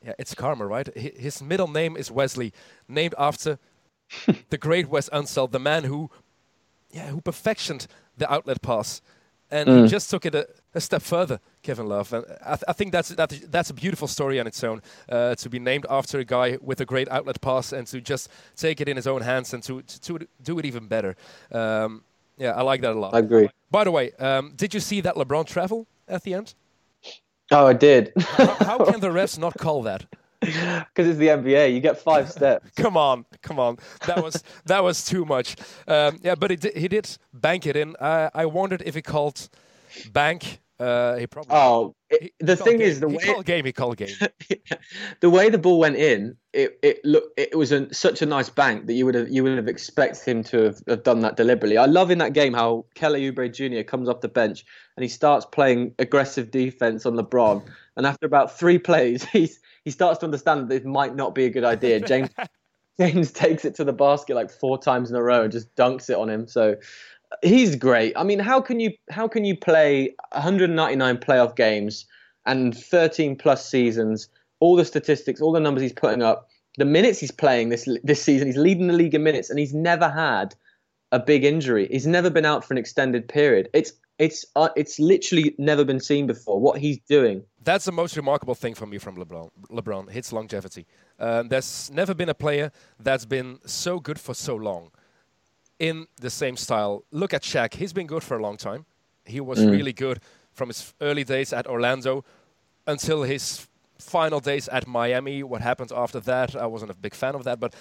[0.04, 0.94] yeah, it's karma, right?
[0.96, 2.52] His middle name is Wesley,
[2.88, 3.58] named after
[4.50, 6.10] the great Wes Unseld, the man who,
[6.90, 9.00] yeah, who perfectioned the outlet pass,
[9.54, 9.82] and mm.
[9.82, 11.38] he just took it a, a, step further.
[11.62, 14.62] Kevin Love, and I, th- I, think that's that, that's a beautiful story on its
[14.64, 14.82] own.
[15.08, 18.28] Uh, to be named after a guy with a great outlet pass, and to just
[18.56, 21.16] take it in his own hands and to to, to do it even better.
[21.52, 22.02] Um,
[22.36, 23.14] yeah, I like that a lot.
[23.14, 23.48] I agree.
[23.70, 26.54] By the way, um, did you see that LeBron travel at the end?
[27.52, 28.12] Oh, I did.
[28.16, 30.04] how, how can the refs not call that?
[30.94, 32.70] Because it's the NBA, you get five steps.
[32.76, 35.56] come on, come on, that was that was too much.
[35.88, 37.96] Um, yeah, but he did, he did bank it in.
[37.96, 39.48] Uh, I wondered if he called
[40.12, 40.60] bank.
[40.80, 41.54] Uh, he probably.
[41.54, 44.14] Oh, it, the thing is, the he way called game, he called game.
[45.20, 48.50] the way the ball went in, it it look it was a, such a nice
[48.50, 51.36] bank that you would have you would have expected him to have, have done that
[51.36, 51.78] deliberately.
[51.78, 53.84] I love in that game how Kelly Oubre Jr.
[53.88, 54.64] comes off the bench
[54.96, 57.64] and he starts playing aggressive defense on LeBron,
[57.96, 61.44] and after about three plays, he's he starts to understand that this might not be
[61.44, 62.00] a good idea.
[62.00, 62.30] James
[62.98, 66.10] James takes it to the basket like four times in a row and just dunks
[66.10, 66.46] it on him.
[66.46, 66.76] So
[67.42, 68.12] he's great.
[68.16, 72.06] I mean, how can you how can you play 199 playoff games
[72.46, 74.28] and 13 plus seasons,
[74.60, 78.22] all the statistics, all the numbers he's putting up, the minutes he's playing this this
[78.22, 80.54] season, he's leading the league in minutes, and he's never had
[81.12, 81.88] a big injury.
[81.90, 83.68] He's never been out for an extended period.
[83.72, 86.60] It's it's uh, it's literally never been seen before.
[86.60, 87.44] What he's doing.
[87.62, 89.50] That's the most remarkable thing for me from LeBron.
[89.70, 90.86] LeBron hits longevity.
[91.18, 92.70] Um, there's never been a player
[93.00, 94.90] that's been so good for so long
[95.88, 97.04] in the same style.
[97.10, 97.74] Look at Shaq.
[97.74, 98.86] He's been good for a long time.
[99.26, 99.70] He was mm.
[99.70, 100.18] really good
[100.52, 102.24] from his early days at Orlando
[102.86, 103.66] until his
[103.98, 105.42] final days at Miami.
[105.42, 107.74] What happened after that, I wasn't a big fan of that, but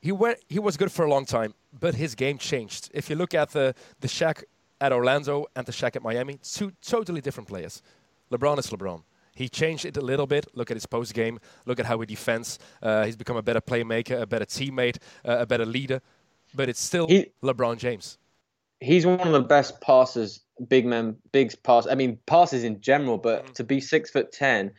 [0.00, 1.54] he went, he was good for a long time.
[1.72, 2.90] But his game changed.
[2.92, 4.44] If you look at the the Shaq
[4.80, 7.82] at Orlando and the Shaq at Miami, two totally different players.
[8.30, 9.02] LeBron is LeBron.
[9.34, 10.46] He changed it a little bit.
[10.54, 11.38] Look at his post game.
[11.66, 12.58] Look at how he defends.
[12.82, 16.00] Uh, he's become a better playmaker, a better teammate, uh, a better leader.
[16.54, 18.18] But it's still he, LeBron James.
[18.80, 21.86] He's one of the best passers, big men, big pass.
[21.86, 23.18] I mean, passes in general.
[23.18, 23.52] But mm-hmm.
[23.54, 24.72] to be six foot ten,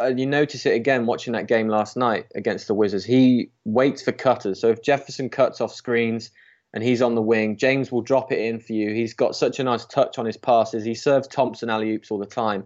[0.00, 3.04] uh, you notice it again watching that game last night against the Wizards.
[3.04, 4.60] He waits for cutters.
[4.60, 6.30] So if Jefferson cuts off screens,
[6.72, 7.56] and he's on the wing.
[7.56, 8.94] James will drop it in for you.
[8.94, 10.84] He's got such a nice touch on his passes.
[10.84, 12.64] He serves Thompson alley oops all the time,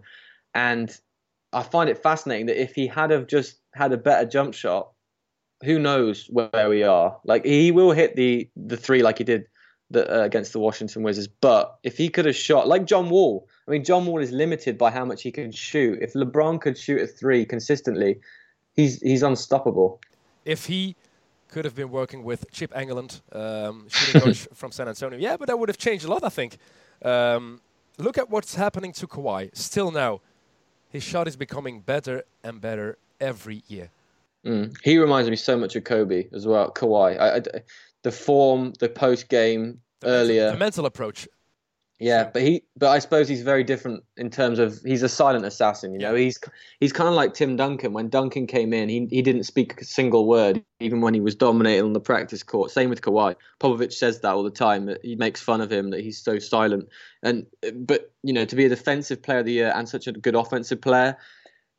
[0.53, 0.95] and
[1.51, 4.91] I find it fascinating that if he had have just had a better jump shot,
[5.65, 7.17] who knows where we are?
[7.23, 9.47] Like he will hit the the three like he did
[9.91, 13.47] the, uh, against the Washington Wizards, but if he could have shot like John Wall,
[13.67, 15.99] I mean John Wall is limited by how much he can shoot.
[16.01, 18.19] If LeBron could shoot a three consistently,
[18.73, 20.01] he's he's unstoppable.
[20.45, 20.95] If he
[21.49, 25.17] could have been working with Chip Engelland, um, shooting coach from San Antonio.
[25.17, 26.57] Yeah, but that would have changed a lot, I think.
[27.01, 27.61] Um,
[27.97, 29.55] look at what's happening to Kawhi.
[29.55, 30.21] Still now,
[30.89, 33.89] his shot is becoming better and better every year.
[34.45, 34.75] Mm.
[34.83, 36.71] He reminds me so much of Kobe as well.
[36.71, 37.41] Kawhi, I, I,
[38.03, 41.27] the form, the post game earlier, the mental approach.
[41.97, 45.45] Yeah, but he, but I suppose he's very different in terms of he's a silent
[45.45, 45.93] assassin.
[45.93, 46.25] You know, yeah.
[46.25, 46.37] he's
[46.81, 47.93] he's kind of like Tim Duncan.
[47.93, 51.35] When Duncan came in, he he didn't speak a single word, even when he was
[51.35, 52.71] dominating on the practice court.
[52.71, 53.35] Same with Kawhi.
[53.61, 54.87] Popovich says that all the time.
[54.87, 56.89] That he makes fun of him that he's so silent.
[57.23, 60.11] And but you know, to be a defensive player of the year and such a
[60.11, 61.17] good offensive player,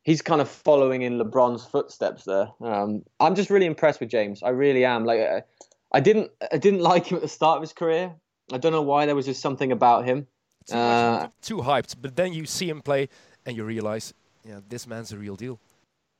[0.07, 2.47] he's kind of following in LeBron's footsteps there.
[2.61, 4.41] Um, I'm just really impressed with James.
[4.41, 5.05] I really am.
[5.05, 5.45] Like,
[5.91, 8.15] I didn't I didn't like him at the start of his career.
[8.51, 10.25] I don't know why there was just something about him.
[10.67, 13.09] Too, uh, too hyped, but then you see him play
[13.45, 15.59] and you realize, yeah, this man's a real deal.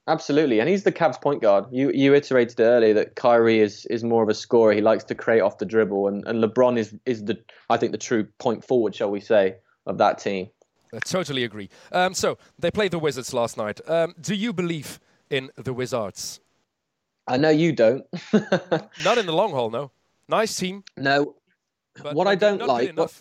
[0.10, 1.66] Absolutely, and he's the Cavs point guard.
[1.72, 4.74] You you iterated earlier that Kyrie is is more of a scorer.
[4.74, 7.38] He likes to create off the dribble, and, and LeBron is is the
[7.70, 10.50] I think the true point forward, shall we say, of that team.
[10.98, 11.70] I totally agree.
[11.92, 13.80] Um, so they played the Wizards last night.
[13.88, 16.40] Um, do you believe in the Wizards?
[17.28, 18.04] I know you don't.
[19.04, 19.92] Not in the long haul, no.
[20.28, 20.84] Nice team.
[20.98, 21.36] No,
[22.02, 22.98] but what I don't like.
[22.98, 23.14] What,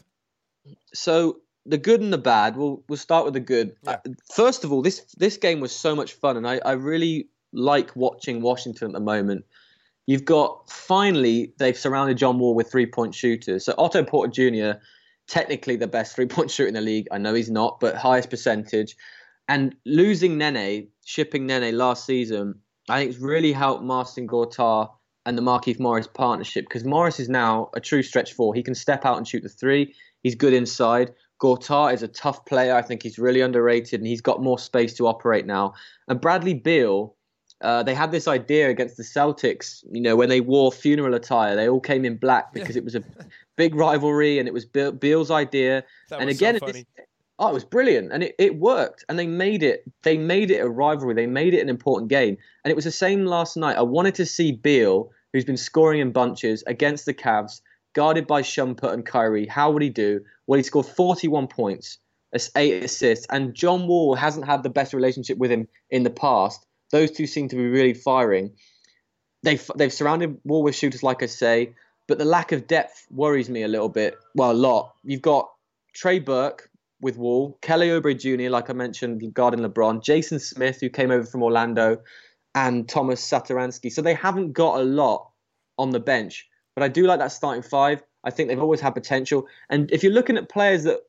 [0.95, 2.57] so the good and the bad.
[2.57, 3.77] We'll we'll start with the good.
[3.83, 3.99] Yeah.
[4.07, 7.29] Uh, first of all, this this game was so much fun, and I, I really
[7.53, 9.45] like watching Washington at the moment.
[10.07, 13.67] You've got finally they've surrounded John Wall with three point shooters.
[13.67, 14.79] So Otto Porter Jr.
[15.29, 17.09] technically the best three point shooter in the league.
[17.11, 18.97] I know he's not, but highest percentage.
[19.49, 24.91] And losing Nene, shipping Nene last season, I think it's really helped Marcin Gortat
[25.25, 28.55] and the Markieff Morris partnership because Morris is now a true stretch four.
[28.55, 29.95] He can step out and shoot the three.
[30.23, 31.13] He's good inside.
[31.41, 32.75] Gortat is a tough player.
[32.75, 35.75] I think he's really underrated and he's got more space to operate now.
[36.09, 37.15] And Bradley Beal,
[37.61, 41.57] uh, they had this idea against the Celtics, you know, when they wore funeral attire,
[41.57, 42.81] they all came in black because yeah.
[42.81, 43.03] it was a
[43.57, 45.85] big rivalry and it was Beal's idea.
[46.11, 46.85] That and again, so this,
[47.39, 49.05] oh, it was brilliant and it, it worked.
[49.09, 51.15] And they made it, they made it a rivalry.
[51.15, 52.37] They made it an important game.
[52.65, 53.77] And it was the same last night.
[53.77, 57.61] I wanted to see Beal, who's been scoring in bunches against the Cavs,
[57.95, 59.47] guarded by Shumpert and Kyrie.
[59.47, 60.21] How would he do?
[60.47, 61.99] Well, he scored 41 points,
[62.55, 66.65] eight assists, and John Wall hasn't had the best relationship with him in the past.
[66.93, 68.53] Those two seem to be really firing.
[69.43, 71.75] They've, they've surrounded Wall with shooters, like I say,
[72.09, 74.17] but the lack of depth worries me a little bit.
[74.35, 74.95] Well, a lot.
[75.03, 75.51] You've got
[75.95, 80.89] Trey Burke with Wall, Kelly Oubre Jr., like I mentioned, guarding LeBron, Jason Smith, who
[80.89, 81.99] came over from Orlando,
[82.55, 83.93] and Thomas Satoransky.
[83.93, 85.31] So they haven't got a lot
[85.79, 86.49] on the bench.
[86.75, 88.03] But I do like that starting five.
[88.25, 89.47] I think they've always had potential.
[89.71, 91.01] And if you're looking at players that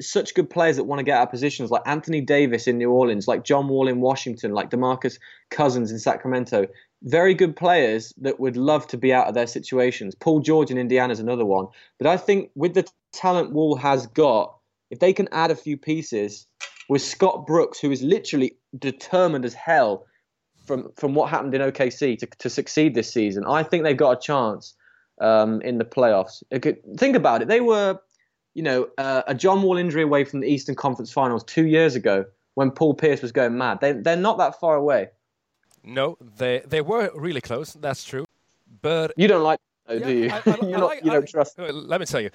[0.00, 2.90] such good players that want to get out of positions like Anthony Davis in New
[2.90, 5.18] Orleans, like John Wall in Washington, like DeMarcus
[5.50, 6.66] Cousins in Sacramento,
[7.02, 10.14] very good players that would love to be out of their situations.
[10.14, 11.66] Paul George in Indiana is another one.
[11.98, 14.56] But I think with the talent Wall has got,
[14.90, 16.46] if they can add a few pieces
[16.88, 20.06] with Scott Brooks, who is literally determined as hell
[20.66, 24.18] from from what happened in OKC to, to succeed this season, I think they've got
[24.18, 24.74] a chance
[25.20, 26.42] um, in the playoffs.
[26.60, 27.48] Could, think about it.
[27.48, 27.98] They were,
[28.54, 31.94] you know, uh, a John Wall injury away from the Eastern Conference Finals two years
[31.94, 33.78] ago when Paul Pierce was going mad.
[33.80, 35.08] They, they're not that far away.
[35.88, 37.72] No, they they were really close.
[37.72, 38.26] That's true.
[38.82, 40.30] But you don't like, yeah, do you?
[40.30, 41.58] I, I, like, you don't trust.
[41.58, 42.30] Let me tell you,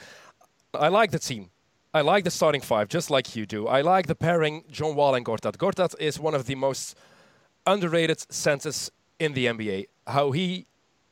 [0.73, 1.49] I like the team.
[1.93, 3.67] I like the starting five, just like you do.
[3.67, 5.57] I like the pairing John Wall and Gortat.
[5.57, 6.97] Gortat is one of the most
[7.67, 9.85] underrated centers in the NBA.
[10.07, 10.65] How he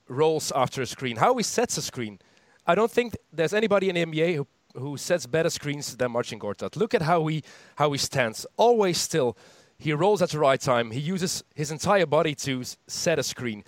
[0.08, 2.18] rolls after a screen, how he sets a screen.
[2.66, 6.40] I don't think there's anybody in the NBA who, who sets better screens than Marcin
[6.40, 6.76] Gortat.
[6.76, 7.44] Look at how he
[7.76, 9.38] how he stands, always still.
[9.82, 10.92] He rolls at the right time.
[10.92, 13.64] He uses his entire body to set a screen.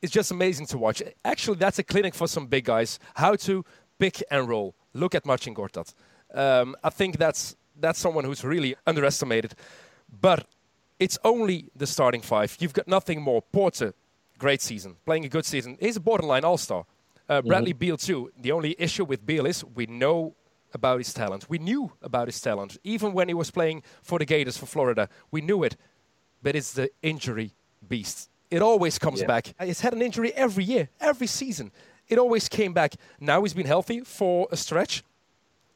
[0.00, 1.02] It's just amazing to watch.
[1.24, 3.00] Actually, that's a clinic for some big guys.
[3.16, 3.64] How to
[3.98, 4.76] pick and roll.
[4.94, 5.94] Look at Marcin Gortat.
[6.32, 9.54] Um, I think that's that's someone who's really underestimated.
[10.20, 10.46] But
[11.00, 12.56] it's only the starting five.
[12.60, 13.42] You've got nothing more.
[13.42, 13.94] Porter,
[14.38, 15.76] great season, playing a good season.
[15.80, 16.84] He's a borderline all star.
[17.28, 17.42] Uh.
[17.42, 17.78] Bradley mm-hmm.
[17.78, 18.30] Beal, too.
[18.40, 20.36] The only issue with Beal is we know
[20.72, 21.48] about his talent.
[21.48, 22.78] We knew about his talent.
[22.84, 25.76] Even when he was playing for the Gators for Florida, we knew it.
[26.42, 27.54] But it's the injury
[27.86, 28.30] beast.
[28.50, 29.26] It always comes yeah.
[29.26, 29.54] back.
[29.62, 31.70] He's had an injury every year, every season.
[32.08, 32.94] It always came back.
[33.20, 35.02] Now he's been healthy for a stretch,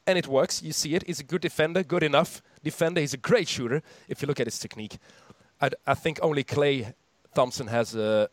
[0.06, 0.62] and it works.
[0.62, 1.04] You see it.
[1.06, 3.00] He's a good defender, good enough defender.
[3.00, 4.98] He's a great shooter if you look at his technique.
[5.60, 6.94] I, I think only Klay
[7.34, 8.30] Thompson has a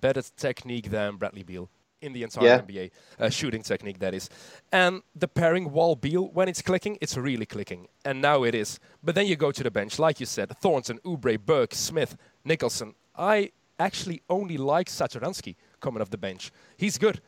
[0.00, 1.68] better technique than Bradley Beal
[2.02, 2.60] in the entire yeah.
[2.60, 4.28] NBA uh, shooting technique that is.
[4.70, 8.78] And the pairing Wall Beal when it's clicking, it's really clicking, and now it is.
[9.02, 12.94] But then you go to the bench, like you said, Thornton, Oubre, Burke, Smith, Nicholson.
[13.16, 16.50] I actually only like Satoransky coming off the bench.
[16.76, 17.20] He's good.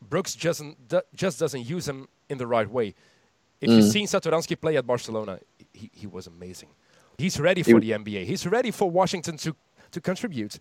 [0.00, 0.62] Brooks just
[1.14, 2.94] just doesn't use him in the right way.
[3.60, 3.76] If mm.
[3.76, 5.38] you've seen Satoransky play at Barcelona,
[5.72, 6.70] he, he was amazing.
[7.18, 8.24] He's ready for he, the NBA.
[8.24, 9.54] He's ready for Washington to,
[9.90, 10.58] to contribute.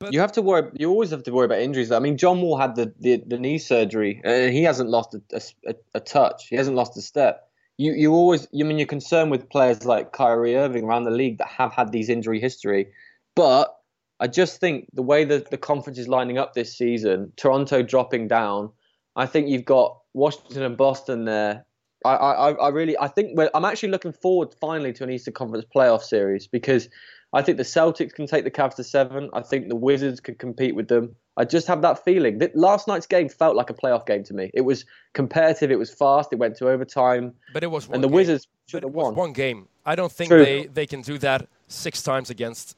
[0.00, 0.70] But you have to worry.
[0.74, 1.90] You always have to worry about injuries.
[1.90, 5.42] I mean, John Wall had the, the, the knee surgery, and he hasn't lost a,
[5.66, 6.46] a, a, touch.
[6.48, 7.50] He hasn't lost a step.
[7.78, 8.46] You you always.
[8.52, 11.72] You I mean you're concerned with players like Kyrie Irving around the league that have
[11.72, 12.88] had these injury history,
[13.34, 13.78] but
[14.20, 18.28] I just think the way that the conference is lining up this season, Toronto dropping
[18.28, 18.70] down,
[19.16, 21.64] I think you've got Washington and Boston there.
[22.04, 25.64] I, I, I really, I think I'm actually looking forward finally to an Eastern Conference
[25.74, 26.88] playoff series because
[27.32, 29.28] I think the Celtics can take the Cavs to seven.
[29.34, 31.14] I think the Wizards could compete with them.
[31.36, 32.38] I just have that feeling.
[32.38, 34.50] That last night's game felt like a playoff game to me.
[34.54, 35.70] It was competitive.
[35.70, 36.32] It was fast.
[36.32, 37.34] It went to overtime.
[37.52, 38.14] But it was and the game.
[38.14, 39.14] Wizards should have won.
[39.14, 39.68] one game.
[39.84, 40.44] I don't think True.
[40.44, 42.76] they they can do that six times against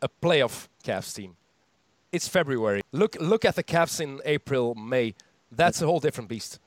[0.00, 1.36] a playoff Cavs team.
[2.12, 2.82] It's February.
[2.92, 5.14] Look look at the Cavs in April, May.
[5.50, 6.60] That's a whole different beast.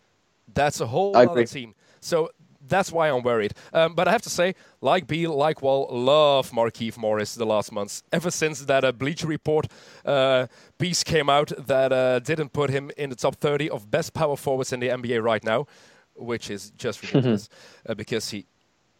[0.53, 1.75] That's a whole other team.
[2.01, 2.29] So
[2.71, 3.53] that's why I'm worried.
[3.73, 7.71] Um, but I have to say, like Beal, like Wall, love Markieff Morris the last
[7.71, 8.01] months.
[8.11, 9.67] Ever since that uh, Bleacher Report
[10.05, 10.47] uh,
[10.79, 14.37] piece came out that uh, didn't put him in the top 30 of best power
[14.37, 15.67] forwards in the NBA right now,
[16.15, 17.49] which is just ridiculous
[17.87, 18.47] uh, because he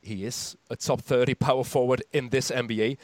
[0.03, 2.97] he is a top 30 power forward in this NBA.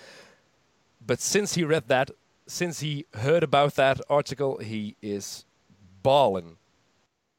[1.00, 2.12] But since he read that,
[2.48, 5.46] since he heard about that article, he is
[6.02, 6.58] balling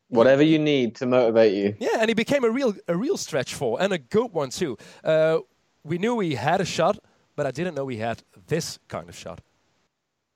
[0.09, 1.75] Whatever you need to motivate you.
[1.79, 4.79] Yeah, and he became a real a real stretch four and a good one too.
[5.05, 5.39] Uh,
[5.85, 6.99] we knew he had a shot,
[7.37, 9.41] but I didn't know he had this kind of shot.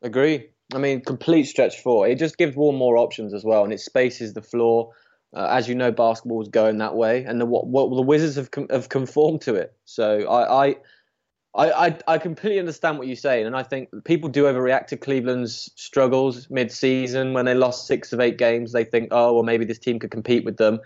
[0.03, 0.49] Agree.
[0.75, 2.07] I mean, complete stretch four.
[2.07, 4.93] It just gives Wall more options as well, and it spaces the floor.
[5.35, 8.37] Uh, as you know, basketball is going that way, and the what, what the Wizards
[8.37, 9.75] have com- have conformed to it.
[9.87, 10.77] So I, I
[11.55, 15.71] I, I, completely understand what you're saying, and I think people do overreact to Cleveland's
[15.77, 18.73] struggles mid-season when they lost six of eight games.
[18.73, 20.81] They think, oh, well, maybe this team could compete with them.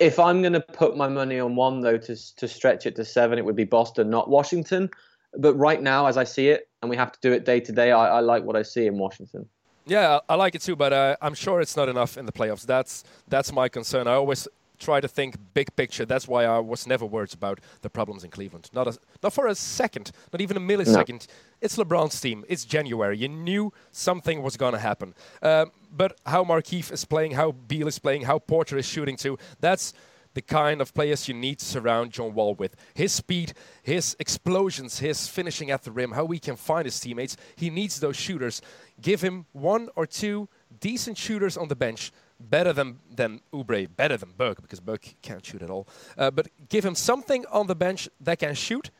[0.00, 3.04] If I'm going to put my money on one though to to stretch it to
[3.04, 4.90] seven, it would be Boston, not Washington.
[5.38, 7.72] But right now, as I see it, and we have to do it day to
[7.72, 9.48] day, I, I like what I see in Washington.
[9.86, 12.66] Yeah, I like it too, but uh, I'm sure it's not enough in the playoffs.
[12.66, 14.08] That's that's my concern.
[14.08, 14.48] I always
[14.82, 16.04] try to think big picture.
[16.04, 18.70] That's why I was never worried about the problems in Cleveland.
[18.72, 21.26] Not a, not for a second, not even a millisecond.
[21.28, 21.34] No.
[21.60, 22.44] It's LeBron's team.
[22.48, 23.16] It's January.
[23.16, 25.14] You knew something was going to happen.
[25.42, 29.38] Um, but how Markieff is playing, how Beal is playing, how Porter is shooting too,
[29.60, 29.92] that's
[30.34, 32.74] the kind of players you need to surround John Wall with.
[32.94, 37.36] His speed, his explosions, his finishing at the rim, how he can find his teammates.
[37.56, 38.62] He needs those shooters.
[39.00, 40.48] Give him one or two
[40.80, 42.12] decent shooters on the bench
[42.50, 45.86] better than than Oubre, better than Burke because Burke can't shoot at all.
[46.16, 48.90] Uh, but give him something on the bench that can shoot,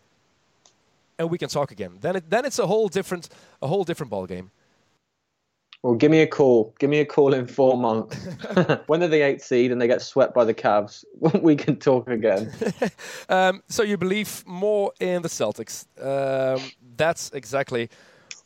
[1.18, 1.98] and we can talk again.
[2.00, 3.28] Then it, then it's a whole different
[3.60, 4.50] a whole different ball game.
[5.82, 6.72] Well, give me a call.
[6.78, 8.16] Give me a call in four months.
[8.86, 11.04] when they're the eighth seed and they get swept by the Cavs,
[11.42, 12.52] we can talk again.
[13.28, 15.86] um, so you believe more in the Celtics?
[16.00, 16.62] Um,
[16.96, 17.90] that's exactly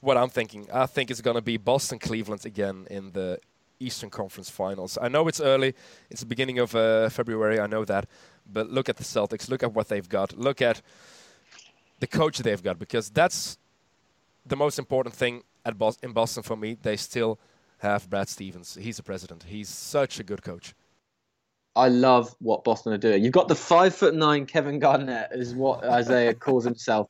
[0.00, 0.66] what I'm thinking.
[0.72, 3.38] I think it's going to be Boston, Cleveland again in the
[3.81, 4.99] Eastern Conference Finals.
[5.01, 5.75] I know it's early;
[6.11, 7.61] it's the beginning of uh, February.
[7.61, 8.07] I know that,
[8.51, 9.49] but look at the Celtics.
[9.49, 10.37] Look at what they've got.
[10.39, 10.83] Look at
[12.01, 13.59] the coach they've got, because that's
[14.45, 16.77] the most important thing at in Boston for me.
[16.81, 17.39] They still
[17.79, 18.79] have Brad Stevens.
[18.81, 19.45] He's the president.
[19.45, 20.75] He's such a good coach.
[21.75, 23.23] I love what Boston are doing.
[23.23, 27.09] You've got the five foot nine Kevin Garnett, is what Isaiah calls himself.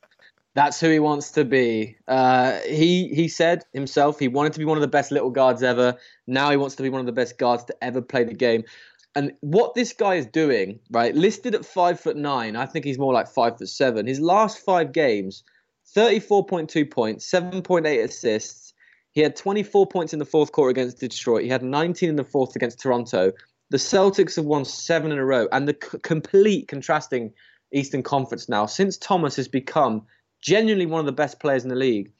[0.57, 1.97] That's who he wants to be.
[2.07, 5.61] Uh, he he said himself he wanted to be one of the best little guards
[5.61, 5.95] ever.
[6.25, 8.63] Now he wants to be one of the best guards to ever play the game.
[9.13, 11.13] And what this guy is doing, right?
[11.13, 14.07] Listed at five foot nine, I think he's more like five foot seven.
[14.07, 15.43] His last five games,
[15.93, 18.73] thirty-four point two points, seven point eight assists.
[19.11, 21.43] He had twenty-four points in the fourth quarter against Detroit.
[21.43, 23.31] He had nineteen in the fourth against Toronto.
[23.69, 27.31] The Celtics have won seven in a row, and the c- complete contrasting
[27.71, 30.07] Eastern Conference now since Thomas has become
[30.41, 32.11] genuinely one of the best players in the league.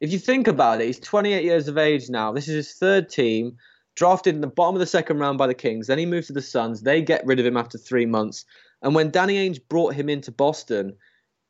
[0.00, 2.32] If you think about it, he's 28 years of age now.
[2.32, 3.56] This is his third team,
[3.96, 5.88] drafted in the bottom of the second round by the Kings.
[5.88, 6.82] Then he moves to the Suns.
[6.82, 8.44] They get rid of him after three months.
[8.82, 10.94] And when Danny Ainge brought him into Boston,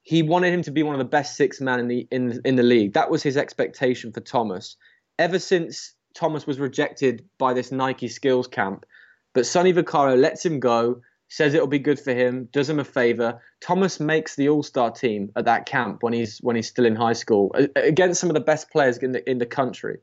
[0.02, 2.56] he wanted him to be one of the best six men in the in in
[2.56, 2.94] the league.
[2.94, 4.76] That was his expectation for Thomas.
[5.18, 8.86] Ever since Thomas was rejected by this Nike skills camp,
[9.34, 12.84] but Sonny Vaccaro lets him go says it'll be good for him, does him a
[12.84, 13.40] favor.
[13.60, 16.96] Thomas makes the All Star team at that camp when he's when he's still in
[16.96, 19.98] high school against some of the best players in the in the country.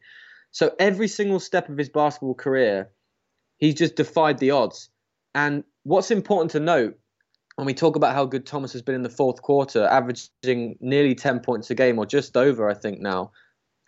[0.52, 2.90] So every single step of his basketball career,
[3.58, 4.90] he's just defied the odds.
[5.34, 6.98] And what's important to note
[7.56, 11.16] when we talk about how good Thomas has been in the fourth quarter, averaging nearly
[11.16, 13.32] 10 points a game or just over, I think now.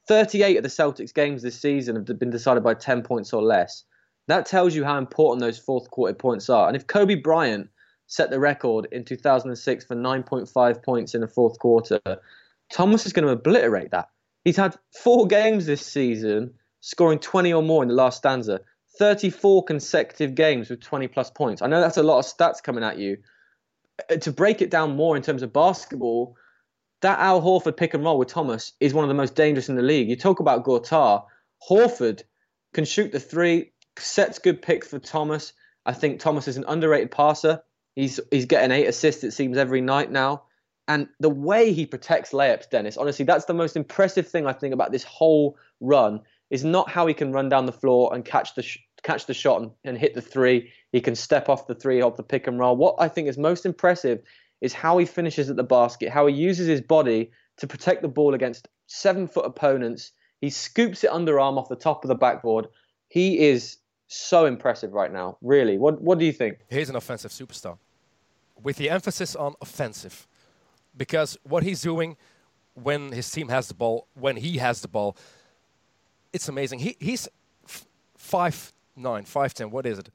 [0.07, 3.83] 38 of the Celtics games this season have been decided by 10 points or less.
[4.27, 6.67] That tells you how important those fourth quarter points are.
[6.67, 7.69] And if Kobe Bryant
[8.07, 11.99] set the record in 2006 for 9.5 points in the fourth quarter,
[12.71, 14.09] Thomas is going to obliterate that.
[14.43, 18.61] He's had four games this season scoring 20 or more in the last stanza,
[18.97, 21.61] 34 consecutive games with 20 plus points.
[21.61, 23.17] I know that's a lot of stats coming at you.
[24.09, 26.35] Uh, to break it down more in terms of basketball,
[27.01, 29.75] that Al Horford pick and roll with Thomas is one of the most dangerous in
[29.75, 30.09] the league.
[30.09, 31.25] You talk about Gortat,
[31.69, 32.23] Horford
[32.73, 35.53] can shoot the three, sets good picks for Thomas.
[35.85, 37.61] I think Thomas is an underrated passer.
[37.95, 40.43] He's he's getting eight assists it seems every night now.
[40.87, 44.73] And the way he protects layups, Dennis, honestly, that's the most impressive thing I think
[44.73, 48.55] about this whole run is not how he can run down the floor and catch
[48.55, 50.71] the sh- catch the shot and, and hit the three.
[50.91, 52.75] He can step off the three off the pick and roll.
[52.75, 54.21] What I think is most impressive
[54.61, 58.07] is how he finishes at the basket, how he uses his body to protect the
[58.07, 60.11] ball against seven foot opponents.
[60.39, 62.67] He scoops it underarm off the top of the backboard.
[63.09, 63.77] He is
[64.07, 65.37] so impressive right now.
[65.41, 66.59] Really, what what do you think?
[66.69, 67.77] He's an offensive superstar,
[68.61, 70.27] with the emphasis on offensive,
[70.95, 72.17] because what he's doing
[72.73, 75.17] when his team has the ball, when he has the ball,
[76.31, 76.79] it's amazing.
[76.79, 77.27] He he's
[77.65, 79.69] f- five nine, five ten.
[79.71, 80.09] What is it?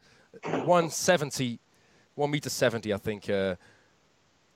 [0.65, 1.59] One seventy,
[2.15, 2.93] one meter seventy.
[2.93, 3.57] I think uh,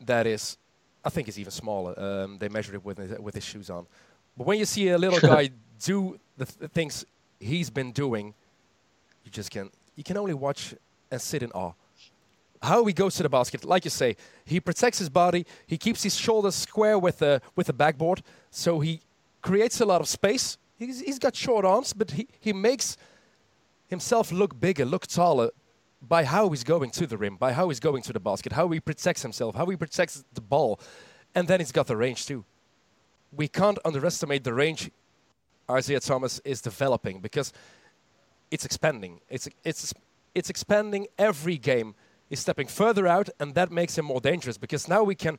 [0.05, 0.57] that is.
[1.05, 1.99] I think it's even smaller.
[1.99, 3.87] Um, they measured it with with his shoes on.
[4.37, 5.51] But when you see a little guy
[5.83, 7.05] do the, th- the things
[7.39, 8.35] he's been doing
[9.27, 10.75] you just can you can only watch
[11.11, 11.73] and sit in awe.
[12.63, 13.65] how he goes to the basket.
[13.65, 15.47] Like you say, he protects his body.
[15.67, 19.01] He keeps his shoulders square with the with the backboard, so he
[19.43, 20.59] creates a lot of space.
[20.79, 22.97] He's, he's got short arms, but he, he makes
[23.89, 25.51] himself look bigger, look taller
[26.03, 28.69] by how he's going to the rim, by how he's going to the basket, how
[28.69, 30.79] he protects himself, how he protects the ball,
[31.35, 32.45] and then he's got the range too.
[33.33, 34.91] We can't underestimate the range
[35.71, 37.53] Isaiah Thomas is developing because
[38.51, 39.21] it's expanding.
[39.29, 39.95] It's it's
[40.35, 41.95] it's expanding every game.
[42.29, 45.39] He's stepping further out, and that makes him more dangerous because now we can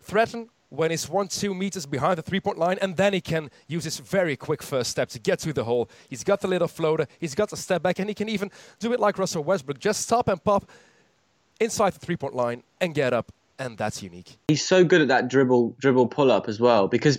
[0.00, 3.50] threaten when he's one, two meters behind the three point line, and then he can
[3.66, 5.88] use his very quick first step to get to the hole.
[6.08, 8.92] He's got the little floater, he's got the step back, and he can even do
[8.92, 10.68] it like Russell Westbrook just stop and pop
[11.60, 13.32] inside the three point line and get up.
[13.58, 14.38] And that's unique.
[14.48, 17.18] He's so good at that dribble dribble pull up as well because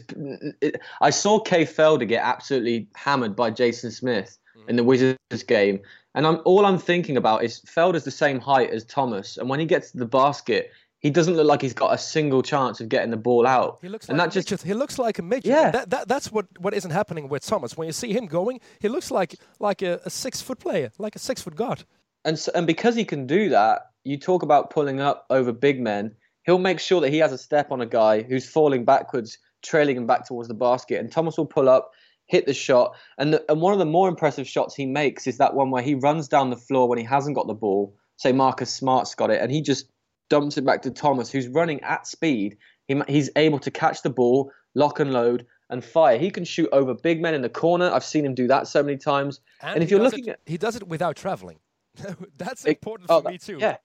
[0.62, 4.70] it, I saw Kay Felder get absolutely hammered by Jason Smith mm.
[4.70, 5.82] in the Wizards game,
[6.16, 9.60] and I'm all I'm thinking about is Felder's the same height as Thomas, and when
[9.60, 12.90] he gets to the basket, he doesn't look like he's got a single chance of
[12.90, 13.80] getting the ball out.
[13.82, 14.62] He looks and like that a midget.
[14.62, 15.46] He looks like a midget.
[15.46, 15.72] Yeah.
[15.72, 17.78] That, that, that's what, what isn't happening with Thomas.
[17.78, 21.16] When you see him going, he looks like like a, a six foot player, like
[21.16, 21.86] a six foot guard.
[22.26, 25.80] And so, and because he can do that, you talk about pulling up over big
[25.80, 26.16] men.
[26.50, 29.95] He'll make sure that he has a step on a guy who's falling backwards, trailing
[29.95, 31.91] him back towards the basket, and Thomas will pull up,
[32.26, 32.95] hit the shot.
[33.20, 35.84] And the, and one of the more impressive shots he makes is that one where
[35.84, 37.95] he runs down the floor when he hasn't got the ball.
[38.18, 39.91] Say Marcus Smart's got it, and he just
[40.32, 42.58] dumps it back to Thomas, who's running at speed.
[42.88, 46.18] He, he's able to catch the ball, lock and load, and fire.
[46.18, 47.91] He can shoot over big men in the corner.
[47.91, 49.39] I've seen him do that so many times.
[49.62, 51.60] And, And, if you're looking it, at he does it without traveling.
[52.38, 53.60] that's it- important oh, for me too.
[53.60, 53.78] Yeah,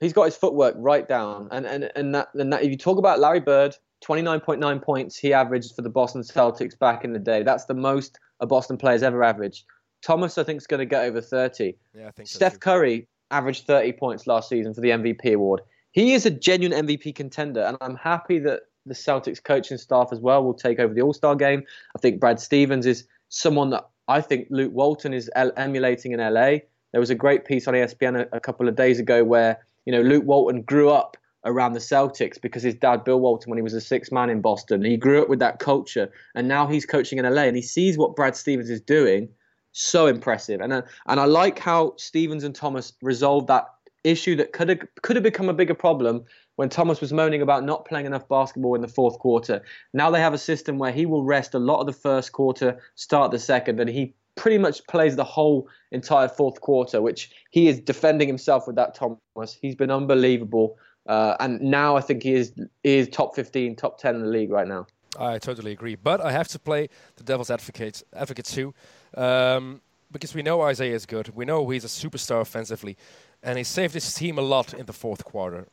[0.00, 1.48] he's got his footwork right down.
[1.50, 5.32] And and and that, and that if you talk about Larry Bird, 29.9 points he
[5.32, 7.42] averaged for the Boston Celtics back in the day.
[7.42, 9.64] That's the most a Boston player's ever averaged.
[10.02, 11.74] Thomas, I think, is going to get over 30.
[11.94, 12.58] yeah, I think Steph too.
[12.58, 15.62] Curry averaged 30 points last season for the MVP award.
[15.92, 20.20] He is a genuine MVP contender, and I'm happy that the Celtics coaching staff as
[20.20, 21.62] well will take over the All Star game.
[21.96, 26.58] I think Brad Stevens is someone that I think Luke Walton is emulating in LA.
[26.92, 29.92] There was a great piece on ESPN a, a couple of days ago where you
[29.92, 31.16] know Luke Walton grew up
[31.46, 34.40] around the Celtics because his dad Bill Walton, when he was a six man in
[34.40, 37.62] Boston, he grew up with that culture, and now he's coaching in LA, and he
[37.62, 39.28] sees what Brad Stevens is doing.
[39.72, 43.66] So impressive, and uh, and I like how Stevens and Thomas resolved that
[44.04, 46.24] issue that could have could have become a bigger problem
[46.56, 49.62] when Thomas was moaning about not playing enough basketball in the fourth quarter.
[49.92, 52.80] Now they have a system where he will rest a lot of the first quarter,
[52.94, 57.68] start the second, and he pretty much plays the whole entire fourth quarter, which he
[57.68, 59.58] is defending himself with that Thomas.
[59.60, 60.78] He's been unbelievable.
[61.06, 64.28] Uh, and now I think he is he is top 15, top 10 in the
[64.28, 64.86] league right now.
[65.18, 65.94] I totally agree.
[65.94, 68.74] But I have to play the devil's advocate, advocate too,
[69.16, 69.80] um,
[70.12, 71.34] because we know Isaiah is good.
[71.34, 72.96] We know he's a superstar offensively,
[73.42, 75.66] and he saved his team a lot in the fourth quarter,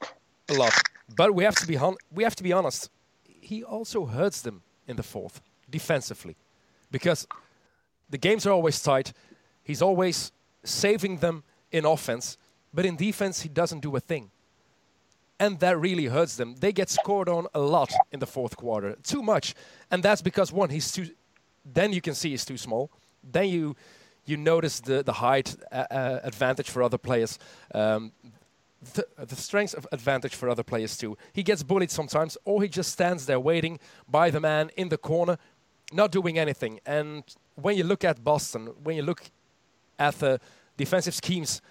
[0.49, 0.74] a lot.
[1.18, 2.89] But we have to be hon- we have to be honest.
[3.24, 6.38] He also hurts them in the fourth defensively,
[6.91, 7.28] because
[8.09, 9.13] the games are always tight.
[9.63, 10.31] He's always
[10.63, 12.37] saving them in offense,
[12.73, 14.31] but in defense he doesn't do a thing
[15.43, 16.55] and that really hurts them.
[16.55, 19.55] They get scored on a lot in the fourth quarter, too much,
[19.91, 21.09] and that's because one, he's too.
[21.65, 22.91] Then you can see he's too small.
[23.23, 23.75] Then you
[24.25, 27.39] you notice the the height uh, uh, advantage for other players,
[27.73, 28.11] um,
[28.93, 31.17] the, the strength of advantage for other players too.
[31.33, 34.97] He gets bullied sometimes, or he just stands there waiting by the man in the
[34.97, 35.37] corner,
[35.91, 36.79] not doing anything.
[36.85, 37.23] And
[37.55, 39.23] when you look at Boston, when you look
[39.99, 40.39] at the
[40.77, 41.61] defensive schemes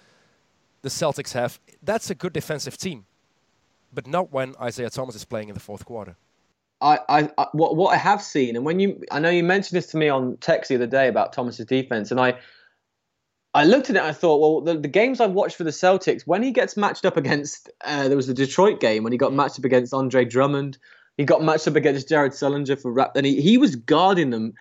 [0.81, 3.05] the Celtics have, that's a good defensive team
[3.93, 6.15] but not when Isaiah Thomas is playing in the fourth quarter.
[6.81, 9.77] I, I, I what what I have seen, and when you, I know you mentioned
[9.77, 12.37] this to me on text the other day about Thomas's defense, and I,
[13.53, 15.69] I looked at it and I thought, well, the, the games I've watched for the
[15.69, 19.17] Celtics, when he gets matched up against, uh, there was the Detroit game when he
[19.17, 20.77] got matched up against Andre Drummond,
[21.15, 24.53] he got matched up against Jared Sullinger for rap, and he, he was guarding them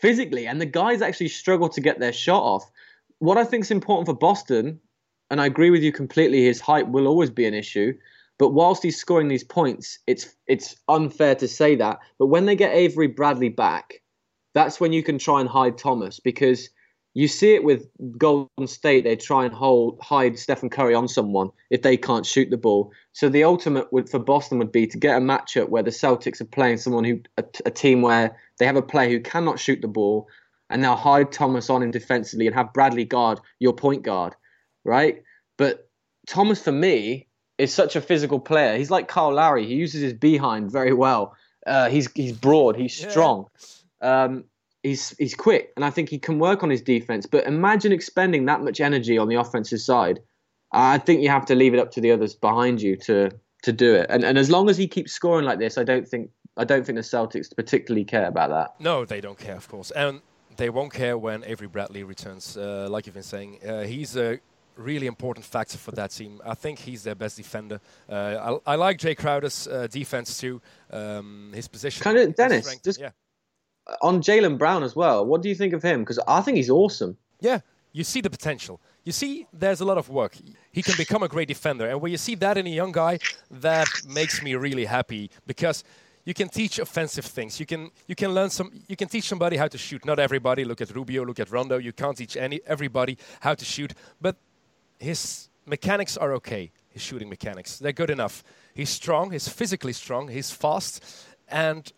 [0.00, 2.70] physically, and the guys actually struggle to get their shot off.
[3.18, 4.80] What I think is important for Boston,
[5.30, 7.94] and I agree with you completely, his height will always be an issue.
[8.38, 11.98] But whilst he's scoring these points, it's it's unfair to say that.
[12.18, 14.00] But when they get Avery Bradley back,
[14.54, 16.70] that's when you can try and hide Thomas because
[17.14, 19.04] you see it with Golden State.
[19.04, 22.92] They try and hold hide Stephen Curry on someone if they can't shoot the ball.
[23.12, 26.40] So the ultimate would, for Boston would be to get a matchup where the Celtics
[26.40, 29.80] are playing someone who a, a team where they have a player who cannot shoot
[29.82, 30.28] the ball,
[30.68, 34.34] and now hide Thomas on him defensively and have Bradley guard your point guard,
[34.84, 35.22] right?
[35.56, 35.88] But
[36.28, 37.26] Thomas for me
[37.58, 38.78] is such a physical player.
[38.78, 39.66] He's like Kyle Lowry.
[39.66, 41.34] He uses his behind very well.
[41.66, 42.76] Uh, he's he's broad.
[42.76, 43.10] He's Yeah.
[43.10, 43.46] strong.
[44.00, 44.44] Um,
[44.82, 47.26] he's he's quick, and I think he can work on his defense.
[47.26, 50.20] But imagine expending that much energy on the offensive side.
[50.72, 53.30] I think you have to leave it up to the others behind you to
[53.62, 54.06] to do it.
[54.08, 56.84] And and as long as he keeps scoring like this, I don't think I don't
[56.84, 58.80] think the Celtics particularly care about that.
[58.80, 60.20] No, they don't care, of course, and
[60.56, 62.56] they won't care when Avery Bradley returns.
[62.56, 64.40] Uh, like you've been saying, uh, he's a
[64.76, 66.40] really important factor for that team.
[66.44, 67.80] I think he's their best defender.
[68.08, 70.60] Uh, I, I, like Jae Crowder's uh, defense too.
[70.90, 72.76] Um, his position, kind of Dennis.
[72.82, 73.10] Just yeah.
[74.02, 75.24] On Jaylen Brown as well.
[75.24, 76.00] What do you think of him?
[76.00, 77.16] Because I think he's awesome.
[77.40, 77.60] Yeah,
[77.92, 78.80] you see the potential.
[79.04, 80.36] You see, there's a lot of work.
[80.72, 83.18] He can become a great defender, and when you see that in a young guy,
[83.50, 85.84] that makes me really happy because
[86.24, 87.58] you can teach offensive things.
[87.58, 88.70] You can you can learn some.
[88.88, 90.04] You can teach somebody how to shoot.
[90.04, 90.64] Not everybody.
[90.64, 91.24] Look at Rubio.
[91.24, 91.78] Look at Rondo.
[91.78, 94.36] You can't teach any everybody how to shoot, but
[94.98, 96.70] his mechanics are okay.
[96.90, 98.42] His shooting mechanics, they're good enough.
[98.74, 99.30] He's strong.
[99.30, 100.28] He's physically strong.
[100.28, 101.04] He's fast,
[101.48, 101.90] and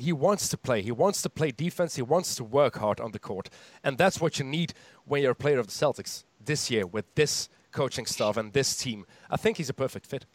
[0.00, 0.82] he wants to play.
[0.82, 1.96] He wants to play defense.
[1.96, 3.50] He wants to work hard on the court,
[3.84, 4.74] and that's what you need
[5.04, 8.76] when you're a player of the Celtics this year with this coaching staff and this
[8.76, 9.06] team.
[9.30, 10.26] I think he's a perfect fit.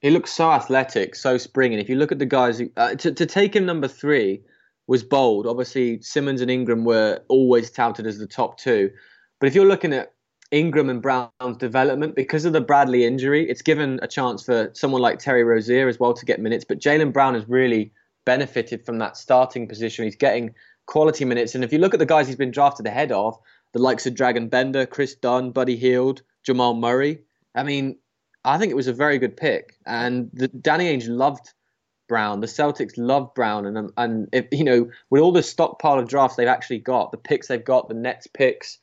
[0.00, 1.80] He looks so athletic, so springy.
[1.80, 4.42] If you look at the guys, who, uh, to, to take him number three
[4.86, 5.46] was bold.
[5.46, 8.90] Obviously, Simmons and Ingram were always touted as the top two.
[9.40, 10.12] But if you're looking at
[10.50, 15.00] Ingram and Brown's development, because of the Bradley injury, it's given a chance for someone
[15.00, 16.64] like Terry Rozier as well to get minutes.
[16.64, 17.92] But Jaylen Brown has really
[18.24, 20.04] benefited from that starting position.
[20.04, 20.54] He's getting
[20.86, 21.54] quality minutes.
[21.54, 23.38] And if you look at the guys he's been drafted ahead of,
[23.72, 27.22] the likes of Dragan Bender, Kris Dunn, Buddy Hield, Jamal Murray,
[27.54, 27.96] I mean,
[28.44, 31.52] I think it was a very good pick, and the, Danny Ainge loved
[32.08, 32.40] Brown.
[32.40, 36.08] The Celtics loved Brown, and um, and if, you know with all the stockpile of
[36.08, 38.78] drafts they've actually got, the picks they've got, the Nets picks.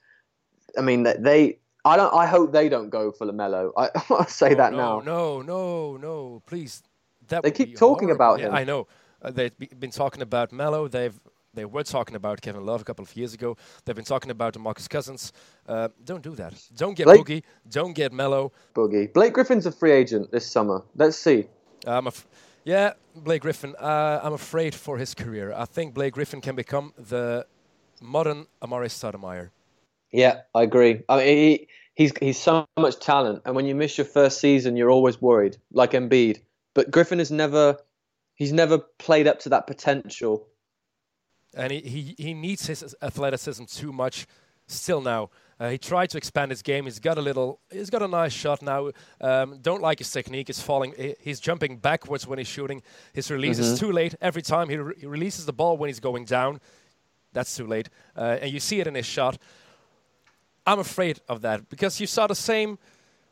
[0.78, 1.60] I mean, that they.
[1.86, 2.14] I don't.
[2.14, 3.72] I hope they don't go for Lamelo.
[3.78, 5.00] I, I say that no, now.
[5.00, 6.82] No, no, no, please.
[7.28, 8.16] That they keep talking horrible.
[8.16, 8.56] about yeah, him.
[8.56, 8.88] I know.
[9.22, 10.88] Uh, they've been talking about Melo.
[10.88, 11.18] They've
[11.54, 13.58] they were talking about Kevin Love a couple of years ago.
[13.84, 15.34] They've been talking about Marcus Cousins.
[15.68, 16.54] Uh, don't do that.
[16.76, 17.44] Don't get Blake, Boogie.
[17.70, 18.54] Don't get Melo.
[18.74, 19.12] Boogie.
[19.12, 20.84] Blake Griffin's a free agent this summer.
[20.96, 21.48] Let's see.
[21.86, 22.26] I'm af-
[22.64, 23.76] yeah, Blake Griffin.
[23.78, 25.52] Uh, I'm afraid for his career.
[25.54, 27.46] I think Blake Griffin can become the
[28.02, 29.50] modern Amar'e Stoudemire.
[30.12, 31.02] Yeah, I agree.
[31.10, 34.76] I mean, he, he's he's so much talent, and when you miss your first season,
[34.76, 36.40] you're always worried, like Embiid.
[36.74, 37.78] But Griffin has never,
[38.42, 40.48] he's never played up to that potential
[41.56, 44.26] and he, he, he needs his athleticism too much
[44.68, 45.30] still now.
[45.60, 46.86] Uh, he tried to expand his game.
[46.86, 47.60] He's got a little.
[47.72, 48.92] He's got a nice shot now.
[49.20, 50.48] Um, don't like his technique.
[50.48, 51.16] He's falling.
[51.20, 52.82] He's jumping backwards when he's shooting.
[53.14, 53.74] His release mm-hmm.
[53.74, 54.70] is too late every time.
[54.70, 56.60] He, re- he, releases the ball when he's going down.
[57.34, 59.38] That's too late, uh, and you see it in his shot.
[60.66, 62.78] I'm afraid of that because you saw the same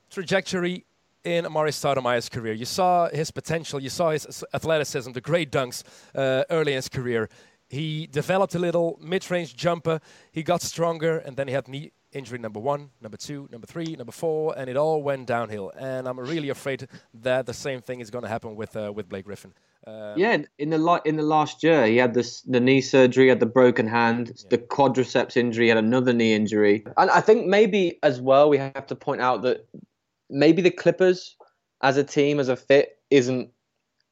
[0.10, 0.86] trajectory
[1.24, 2.54] in Amar'e Stoudemire's career.
[2.54, 3.80] You saw his potential.
[3.80, 5.84] You saw his athleticism, the great dunks
[6.16, 7.30] uh, early in his career.
[7.68, 10.00] He developed a little mid-range jumper.
[10.32, 13.96] He got stronger, and then he had knee injury number one, number two, number three,
[13.96, 15.72] number four, and it all went downhill.
[15.78, 19.08] And I'm really afraid that the same thing is going to happen with uh, with
[19.08, 19.54] Blake Griffin.
[19.86, 23.30] Um, yeah, in the la- in the last year, he had this the knee surgery,
[23.30, 24.48] had the broken hand, yeah.
[24.50, 28.88] the quadriceps injury, had another knee injury, and I think maybe as well we have
[28.88, 29.68] to point out that
[30.30, 31.36] maybe the Clippers
[31.82, 33.50] as a team as a fit isn't.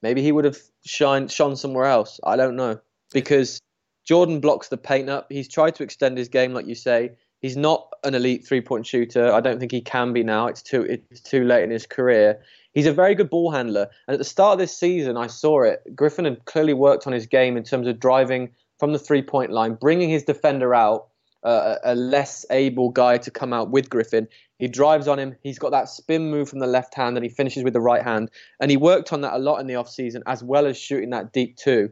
[0.02, 2.20] Maybe he would have shine shone somewhere else.
[2.24, 2.80] I don't know
[3.12, 3.60] because
[4.06, 5.28] Jordan blocks the paint up.
[5.30, 7.12] He's tried to extend his game, like you say.
[7.42, 9.32] He's not an elite three-point shooter.
[9.32, 10.48] I don't think he can be now.
[10.48, 12.42] It's too it's too late in his career.
[12.74, 13.88] He's a very good ball handler.
[14.08, 15.84] And at the start of this season, I saw it.
[15.96, 18.50] Griffin had clearly worked on his game in terms of driving
[18.80, 21.08] from the three-point line, bringing his defender out,
[21.44, 24.28] uh, a less able guy to come out with Griffin.
[24.60, 25.36] He drives on him.
[25.44, 28.04] He's got that spin move from the left hand and he finishes with the right
[28.04, 28.32] hand.
[28.60, 31.32] And he worked on that a lot in the offseason as well as shooting that
[31.32, 31.92] deep too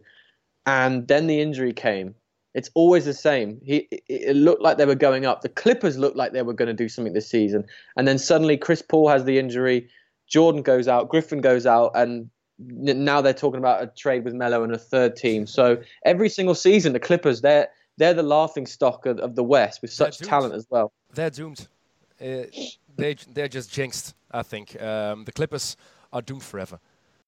[0.66, 2.16] and then the injury came.
[2.54, 3.60] It's always the same.
[3.64, 5.42] He it looked like they were going up.
[5.42, 7.66] The Clippers looked like they were going to do something this season,
[7.98, 9.90] and then suddenly Chris Paul has the injury.
[10.28, 14.64] Jordan goes out, Griffin goes out, and now they're talking about a trade with Melo
[14.64, 15.46] and a third team.
[15.46, 19.82] So every single season, the Clippers they're they're the laughing stock of, of the West
[19.82, 20.94] with such talent as well.
[21.14, 21.68] They're doomed.
[22.26, 22.46] Uh,
[22.98, 24.16] they they're just jinxed.
[24.32, 25.78] I think um, the Clippers
[26.12, 26.80] are doomed forever.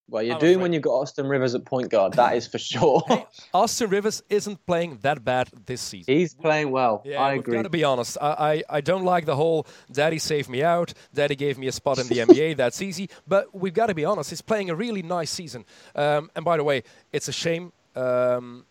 [0.09, 0.61] Well, you're I'm doing afraid.
[0.61, 2.13] when you've got Austin Rivers at point guard.
[2.13, 3.03] That is for sure.
[3.07, 6.13] hey, Austin Rivers isn't playing that bad this season.
[6.13, 7.01] He's playing well.
[7.03, 7.55] Yeah, I agree.
[7.55, 8.17] Got to be honest.
[8.21, 11.73] I, I, I don't like the whole "Daddy saved me out," "Daddy gave me a
[11.73, 14.29] spot in the NBA." That's easy, but we've got to be honest.
[14.29, 15.65] He's playing a really nice season.
[15.93, 17.73] Um, and by the way, it's a shame.
[17.95, 18.65] Um,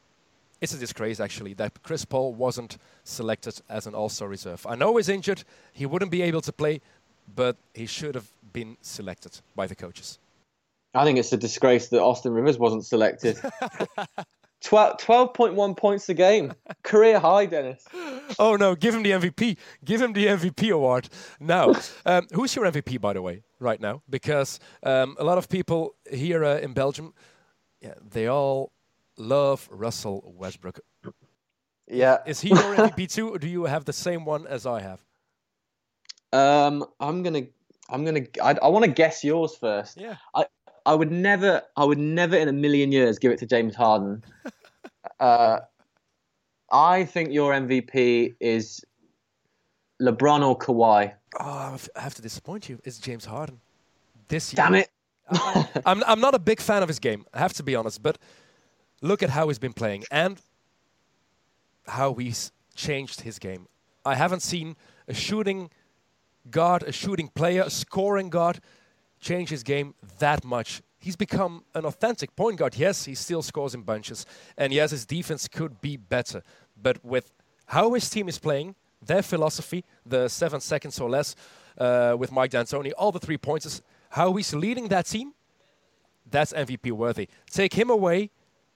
[0.60, 4.66] it's a disgrace actually that Chris Paul wasn't selected as an All-Star reserve.
[4.66, 5.44] I know he's injured.
[5.72, 6.80] He wouldn't be able to play,
[7.34, 10.18] but he should have been selected by the coaches.
[10.94, 13.38] I think it's a disgrace that Austin Rivers wasn't selected.
[14.62, 16.52] 12.1 points a game.
[16.82, 17.84] Career high, Dennis.
[18.38, 19.56] Oh no, give him the MVP.
[19.84, 21.08] Give him the MVP award.
[21.38, 21.74] Now,
[22.06, 24.02] um, who's your MVP, by the way, right now?
[24.08, 27.12] Because um, a lot of people here uh, in Belgium,
[27.80, 28.72] yeah, they all
[29.16, 30.80] love Russell Westbrook.
[31.88, 32.18] Yeah.
[32.26, 35.00] Is he your MVP too, or do you have the same one as I have?
[36.32, 37.44] Um, I'm gonna,
[37.88, 39.98] I'm gonna, I, I want to guess yours first.
[39.98, 40.16] Yeah.
[40.34, 40.46] I,
[40.84, 44.22] I would never, I would never in a million years give it to James Harden.
[45.20, 45.60] uh,
[46.70, 48.84] I think your MVP is
[50.02, 51.12] LeBron or Kawhi.
[51.38, 52.80] Oh, I have to disappoint you.
[52.84, 53.60] It's James Harden.
[54.28, 54.56] This year.
[54.56, 54.90] Damn it!
[55.30, 57.24] I, I'm, I'm not a big fan of his game.
[57.32, 58.18] I have to be honest, but
[59.02, 60.40] look at how he's been playing and
[61.86, 63.66] how he's changed his game.
[64.04, 64.76] I haven't seen
[65.08, 65.70] a shooting
[66.50, 68.60] guard, a shooting player, a scoring guard
[69.20, 70.82] change his game that much.
[70.98, 72.76] He's become an authentic point guard.
[72.76, 74.26] Yes, he still scores in bunches,
[74.56, 76.42] and yes, his defense could be better.
[76.80, 77.32] But with
[77.66, 78.74] how his team is playing,
[79.04, 81.34] their philosophy, the seven seconds or less
[81.78, 85.32] uh, with Mike D'Antoni, all the three pointers, how he's leading that team,
[86.28, 87.28] that's MVP worthy.
[87.50, 88.30] Take him away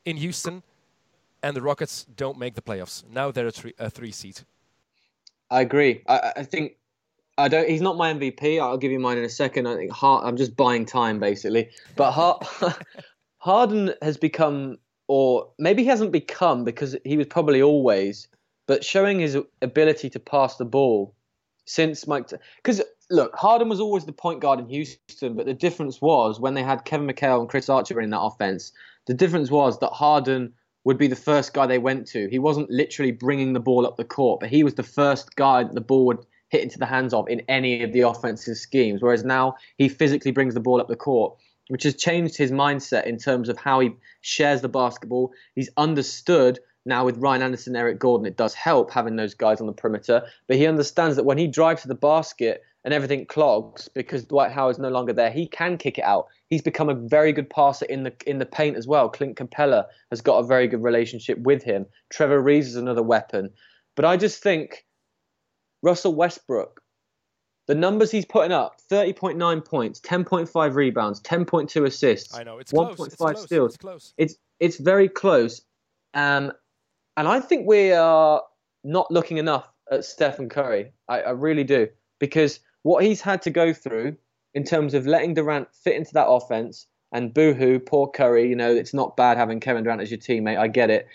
[0.04, 0.62] in Houston,
[1.42, 3.04] and the Rockets don't make the playoffs.
[3.10, 4.40] Now they're a three, a three seed.
[5.50, 6.02] I agree.
[6.06, 6.76] I, I think
[7.38, 7.68] I don't.
[7.68, 8.60] He's not my MVP.
[8.60, 9.66] I'll give you mine in a second.
[9.66, 11.70] I think Hard, I'm just buying time basically.
[11.96, 12.46] But Hard,
[13.38, 14.78] Harden has become,
[15.08, 18.28] or maybe he hasn't become because he was probably always,
[18.66, 21.14] but showing his ability to pass the ball
[21.64, 22.30] since Mike.
[22.56, 26.54] Because look, Harden was always the point guard in Houston, but the difference was when
[26.54, 28.72] they had Kevin McHale and Chris Archer in that offense.
[29.06, 32.28] The difference was that Harden would be the first guy they went to.
[32.30, 35.62] He wasn't literally bringing the ball up the court, but he was the first guy
[35.62, 39.02] that the ball would hit into the hands of in any of the offensive schemes.
[39.02, 41.36] Whereas now he physically brings the ball up the court,
[41.68, 43.90] which has changed his mindset in terms of how he
[44.20, 45.32] shares the basketball.
[45.54, 49.66] He's understood now with Ryan Anderson, Eric Gordon, it does help having those guys on
[49.66, 53.88] the perimeter, but he understands that when he drives to the basket and everything clogs
[53.88, 56.28] because Dwight Howard's no longer there, he can kick it out.
[56.48, 59.08] He's become a very good passer in the in the paint as well.
[59.08, 61.86] Clint Capela has got a very good relationship with him.
[62.10, 63.50] Trevor Reeves is another weapon.
[63.96, 64.86] But I just think
[65.82, 66.80] Russell Westbrook,
[67.66, 72.34] the numbers he's putting up 30.9 points, 10.5 rebounds, 10.2 assists.
[72.34, 73.74] I know, it's 1.5 steals.
[73.74, 74.14] It's close.
[74.16, 75.62] It's, it's very close.
[76.14, 76.52] Um,
[77.16, 78.42] and I think we are
[78.84, 80.92] not looking enough at Stephen Curry.
[81.08, 81.88] I, I really do.
[82.18, 84.16] Because what he's had to go through
[84.54, 88.72] in terms of letting Durant fit into that offense and boohoo, poor Curry, you know,
[88.72, 90.58] it's not bad having Kevin Durant as your teammate.
[90.58, 91.06] I get it.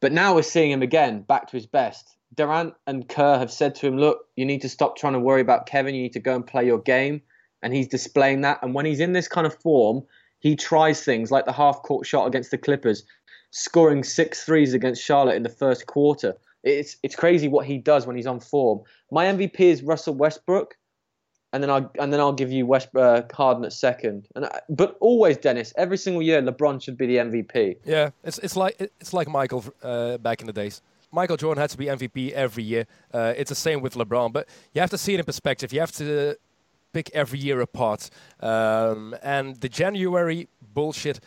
[0.00, 2.16] But now we're seeing him again back to his best.
[2.34, 5.40] Durant and Kerr have said to him, look, you need to stop trying to worry
[5.40, 5.94] about Kevin.
[5.94, 7.22] You need to go and play your game.
[7.62, 8.58] And he's displaying that.
[8.62, 10.02] And when he's in this kind of form,
[10.40, 13.04] he tries things like the half court shot against the Clippers,
[13.50, 16.34] scoring six threes against Charlotte in the first quarter.
[16.62, 18.80] It's it's crazy what he does when he's on form.
[19.10, 20.76] My MVP is Russell Westbrook,
[21.54, 24.26] and then I and then I'll give you West uh, Harden at second.
[24.34, 27.76] And I, but always Dennis, every single year LeBron should be the MVP.
[27.84, 30.82] Yeah, it's it's like it's like Michael uh, back in the days.
[31.12, 32.86] Michael Jordan had to be MVP every year.
[33.12, 35.72] Uh, it's the same with LeBron, but you have to see it in perspective.
[35.72, 36.36] You have to
[36.92, 38.10] pick every year apart.
[38.40, 41.20] Um, and the January bullshit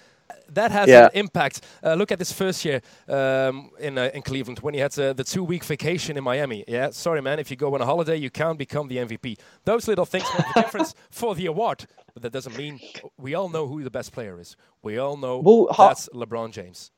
[0.53, 1.05] that has Yeah.
[1.05, 1.61] an impact.
[1.83, 5.13] Uh, look at this first year um, in uh, in Cleveland when he had uh,
[5.13, 6.63] the two week vacation in Miami.
[6.67, 9.37] Yeah, sorry man, if you go on a holiday, you can't become the MVP.
[9.65, 12.79] Those little things make the difference for the award, but that doesn't mean
[13.17, 14.55] we all know who the best player is.
[14.83, 16.91] We all know Well, ha- that's LeBron James.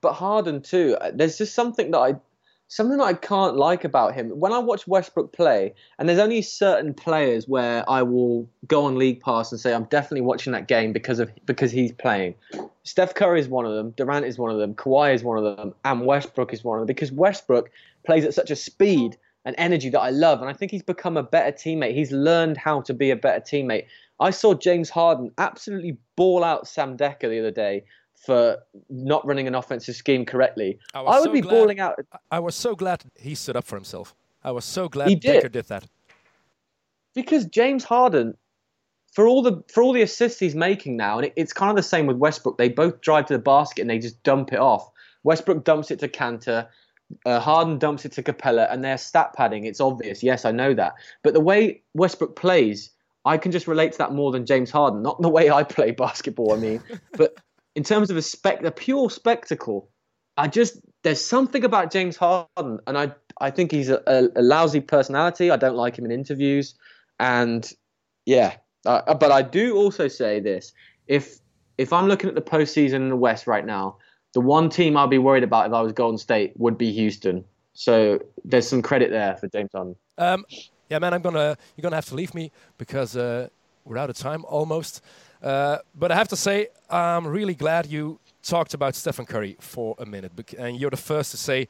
[0.00, 0.96] but Harden too.
[1.00, 2.14] uh, There's just something that I,
[2.70, 4.30] something that I can't like about him.
[4.30, 8.96] When I watch Westbrook play, and there's only certain players where I will go on
[8.96, 12.36] League Pass and say I'm definitely watching that game because of because he's playing.
[12.84, 13.90] Steph Curry is one of them.
[13.96, 14.74] Durant is one of them.
[14.74, 17.70] Kawhi is one of them, and Westbrook is one of them because Westbrook
[18.06, 21.16] plays at such a speed and energy that I love, and I think he's become
[21.16, 21.94] a better teammate.
[21.94, 23.86] He's learned how to be a better teammate.
[24.20, 27.84] I saw James Harden absolutely ball out Sam Dekker the other day
[28.24, 28.58] for
[28.90, 30.78] not running an offensive scheme correctly.
[30.94, 31.98] I I, would so be glad- balling out.
[32.30, 34.14] I was so glad he stood up for himself.
[34.44, 35.34] I was so glad He did.
[35.34, 35.84] Baker did that.
[37.14, 38.36] because James Harden,
[39.12, 41.76] for all the for all the assists he's making now, and it, it's kind of
[41.76, 42.56] the same with Westbrook.
[42.58, 44.88] They both drive to the basket and they just dump it off.
[45.24, 46.68] Westbrook dumps it to Kanter.
[47.26, 49.64] Uh, Harden dumps it to Capela, and they're stat padding.
[49.64, 50.22] It's obvious.
[50.22, 50.94] Yes, I know that.
[51.24, 52.90] But the way Westbrook plays,
[53.24, 55.02] I can just relate to that more than James Harden.
[55.02, 56.52] Not the way I play basketball.
[56.52, 56.80] I mean,
[57.16, 57.34] but
[57.74, 59.88] in terms of a spec, a pure spectacle,
[60.36, 64.42] I just there's something about James Harden, and I I think he's a, a, a
[64.42, 65.50] lousy personality.
[65.50, 66.74] I don't like him in interviews,
[67.18, 67.70] and
[68.26, 68.56] yeah.
[68.86, 70.72] Uh, but I do also say this:
[71.06, 71.38] if
[71.78, 73.98] if I'm looking at the postseason in the West right now,
[74.34, 77.44] the one team I'd be worried about if I was Golden State would be Houston.
[77.74, 79.96] So there's some credit there for James Harden.
[80.18, 80.44] Um,
[80.88, 83.48] yeah, man, I'm gonna you're gonna have to leave me because uh,
[83.84, 85.02] we're out of time almost.
[85.42, 89.94] Uh, but I have to say, I'm really glad you talked about Stephen Curry for
[89.98, 91.68] a minute, and you're the first to say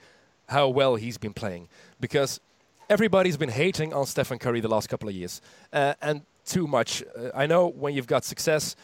[0.48, 1.68] how well he's been playing
[2.00, 2.40] because
[2.88, 5.40] everybody's been hating on Stephen Curry the last couple of years,
[5.72, 7.02] uh, and too much.
[7.16, 8.74] Uh, I know when you've got success,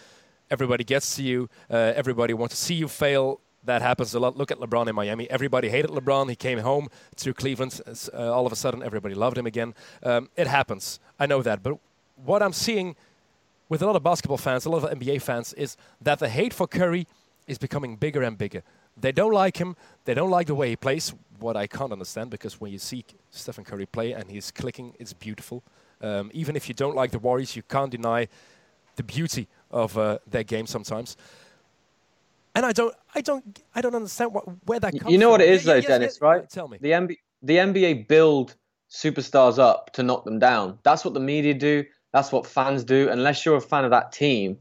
[0.50, 1.48] everybody gets to you.
[1.70, 3.40] Uh, everybody wants to see you fail.
[3.64, 4.36] That happens a lot.
[4.36, 5.28] Look at LeBron in Miami.
[5.28, 6.28] Everybody hated LeBron.
[6.28, 7.80] He came home to Cleveland.
[8.14, 9.74] Uh, all of a sudden, everybody loved him again.
[10.04, 11.00] Um, it happens.
[11.18, 11.64] I know that.
[11.64, 11.78] But
[12.24, 12.94] what I'm seeing
[13.68, 16.54] with a lot of basketball fans, a lot of NBA fans, is that the hate
[16.54, 17.06] for Curry
[17.46, 18.62] is becoming bigger and bigger.
[18.96, 19.76] They don't like him.
[20.04, 21.14] They don't like the way he plays.
[21.38, 25.12] What I can't understand because when you see Stephen Curry play and he's clicking, it's
[25.12, 25.62] beautiful.
[26.00, 28.28] Um, even if you don't like the Warriors, you can't deny
[28.96, 31.16] the beauty of uh, their game sometimes.
[32.54, 35.02] And I don't, I don't, I don't understand what, where that comes.
[35.02, 35.12] From.
[35.12, 35.32] You know from.
[35.32, 36.48] what it is, though, Dennis, right?
[36.48, 36.78] Tell me.
[36.80, 38.54] The NBA, the NBA build
[38.90, 40.78] superstars up to knock them down.
[40.82, 41.84] That's what the media do.
[42.12, 43.08] That's what fans do.
[43.08, 44.58] Unless you're a fan of that team.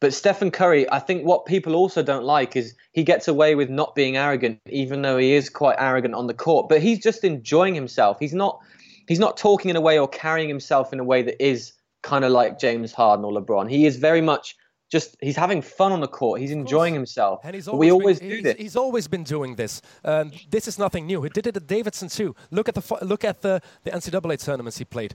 [0.00, 3.68] But Stephen Curry, I think what people also don't like is he gets away with
[3.68, 6.70] not being arrogant, even though he is quite arrogant on the court.
[6.70, 8.18] But he's just enjoying himself.
[8.18, 8.58] He's not,
[9.06, 12.24] he's not talking in a way or carrying himself in a way that is kind
[12.24, 13.68] of like James Harden or LeBron.
[13.70, 14.56] He is very much
[14.90, 16.40] just he's having fun on the court.
[16.40, 17.40] He's enjoying himself.
[17.44, 18.56] And he's always we been- do he's, this.
[18.56, 19.82] He's always been doing this.
[20.04, 21.22] Um, this is nothing new.
[21.22, 22.34] He did it at Davidson too.
[22.50, 25.14] Look at the look at the the NCAA tournaments he played.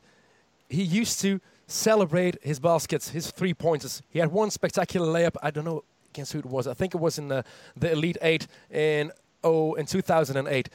[0.70, 4.02] He used to celebrate his baskets, his three pointers.
[4.10, 5.36] He had one spectacular layup.
[5.42, 6.68] I don't know against who it was.
[6.68, 7.44] I think it was in the,
[7.76, 9.12] the Elite Eight in
[9.44, 10.70] oh in 2008.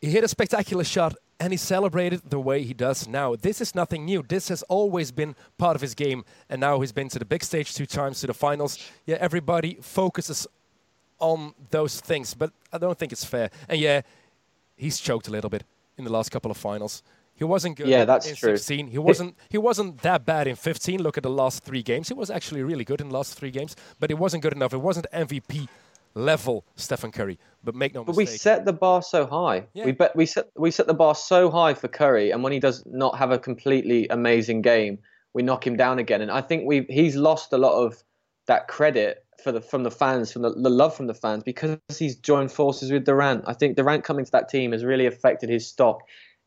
[0.00, 3.34] He hit a spectacular shot and he celebrated the way he does now.
[3.34, 4.22] This is nothing new.
[4.22, 7.42] This has always been part of his game, and now he's been to the big
[7.42, 8.78] stage two times, to the finals.
[9.06, 10.46] Yeah, everybody focuses
[11.18, 13.50] on those things, but I don't think it's fair.
[13.68, 14.02] And yeah,
[14.76, 15.64] he's choked a little bit
[15.98, 17.02] in the last couple of finals.
[17.42, 17.88] He wasn't good.
[17.88, 18.56] Yeah, that's in true.
[18.56, 18.86] 16.
[18.86, 19.36] He wasn't.
[19.48, 21.02] He wasn't that bad in 15.
[21.02, 22.06] Look at the last three games.
[22.06, 24.72] He was actually really good in the last three games, but it wasn't good enough.
[24.72, 25.66] It wasn't MVP
[26.14, 27.40] level Stephen Curry.
[27.64, 29.66] But make no But we set the bar so high.
[29.74, 29.86] Yeah.
[29.86, 32.60] We bet we set we set the bar so high for Curry, and when he
[32.60, 35.00] does not have a completely amazing game,
[35.34, 36.20] we knock him down again.
[36.20, 38.04] And I think we he's lost a lot of
[38.46, 41.76] that credit for the from the fans, from the, the love from the fans, because
[41.98, 43.42] he's joined forces with Durant.
[43.48, 46.02] I think Durant coming to that team has really affected his stock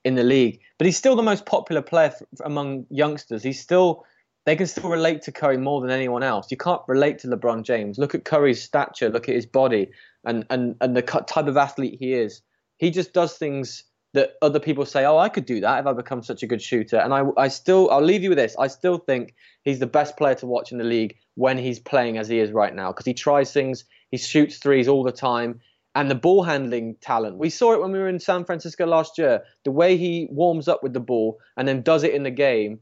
[0.06, 0.62] in the league.
[0.78, 3.43] But he's still the most popular player f- among youngsters.
[3.43, 4.06] He's still
[4.45, 6.51] they can still relate to Curry more than anyone else.
[6.51, 7.97] You can't relate to LeBron James.
[7.97, 9.10] Look at Curry's stature.
[9.10, 9.89] Look at his body,
[10.24, 12.41] and and and the type of athlete he is.
[12.78, 13.84] He just does things
[14.14, 16.62] that other people say, "Oh, I could do that if I become such a good
[16.62, 18.56] shooter." And I, I still, I'll leave you with this.
[18.60, 19.34] I still think
[19.64, 22.51] he's the best player to watch in the league when he's playing as he is
[22.51, 25.60] right now because he tries things, he shoots threes all the time,
[25.96, 27.38] and the ball handling talent.
[27.38, 29.41] We saw it when we were in San Francisco last year.
[29.64, 32.80] The way he warms up with the ball and then does it in the game.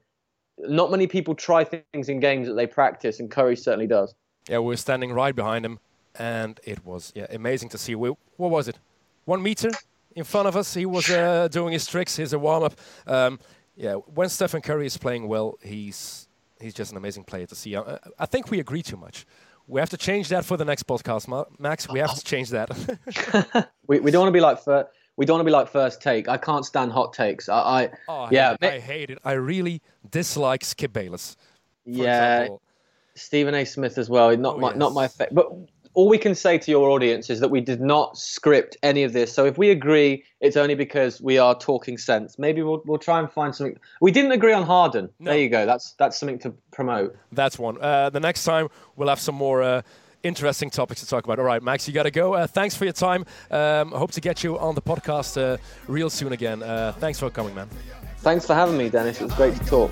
[0.57, 4.13] Not many people try things in games that they practice, and Curry certainly does.
[4.49, 5.79] Yeah, we were standing right behind him,
[6.15, 7.95] and it was yeah amazing to see.
[7.95, 8.77] We, what was it?
[9.25, 9.71] One meter
[10.15, 10.73] in front of us.
[10.73, 12.75] He was uh, doing his tricks, his warm up.
[13.07, 13.39] Um,
[13.75, 16.27] yeah, when Stephen Curry is playing well, he's
[16.61, 17.75] he's just an amazing player to see.
[17.75, 19.25] I, I think we agree too much.
[19.67, 21.27] We have to change that for the next podcast,
[21.59, 21.87] Max.
[21.89, 22.21] We have to oh.
[22.23, 23.69] change that.
[23.87, 24.59] We, we don't want to be like
[25.17, 26.29] we don't want to be like first take.
[26.29, 27.49] I can't stand hot takes.
[27.49, 28.73] I, I oh, yeah, hate it.
[28.73, 29.19] I hate it.
[29.25, 31.35] I really dislike Skip Bayless.
[31.85, 32.35] Yeah.
[32.43, 32.61] example.
[33.15, 33.65] Stephen A.
[33.65, 34.35] Smith as well.
[34.37, 35.17] Not Oh, my not my yes.
[35.17, 35.51] fa- but
[35.93, 39.13] all we can say to your audience is that we did not script any of
[39.13, 39.31] this.
[39.33, 42.39] So if we agree, it's only because we are talking sense.
[42.39, 43.77] Maybe we'll we'll try and find something.
[44.01, 45.09] We didn't agree on Harden.
[45.19, 45.31] No.
[45.31, 45.65] There you go.
[45.65, 47.15] That's that's something to promote.
[47.31, 47.81] That's one.
[47.81, 49.81] Uh, the next time we'll have some more uh,
[50.23, 51.37] interesting topics to talk about.
[51.39, 52.33] All right, Max, you got to go.
[52.33, 53.25] Uh, thanks for your time.
[53.51, 56.63] Um, hope to get you on the podcast uh, real soon again.
[56.63, 57.69] Uh, thanks for coming, man.
[58.19, 59.19] Thanks for having me, Dennis.
[59.19, 59.91] It was great to talk.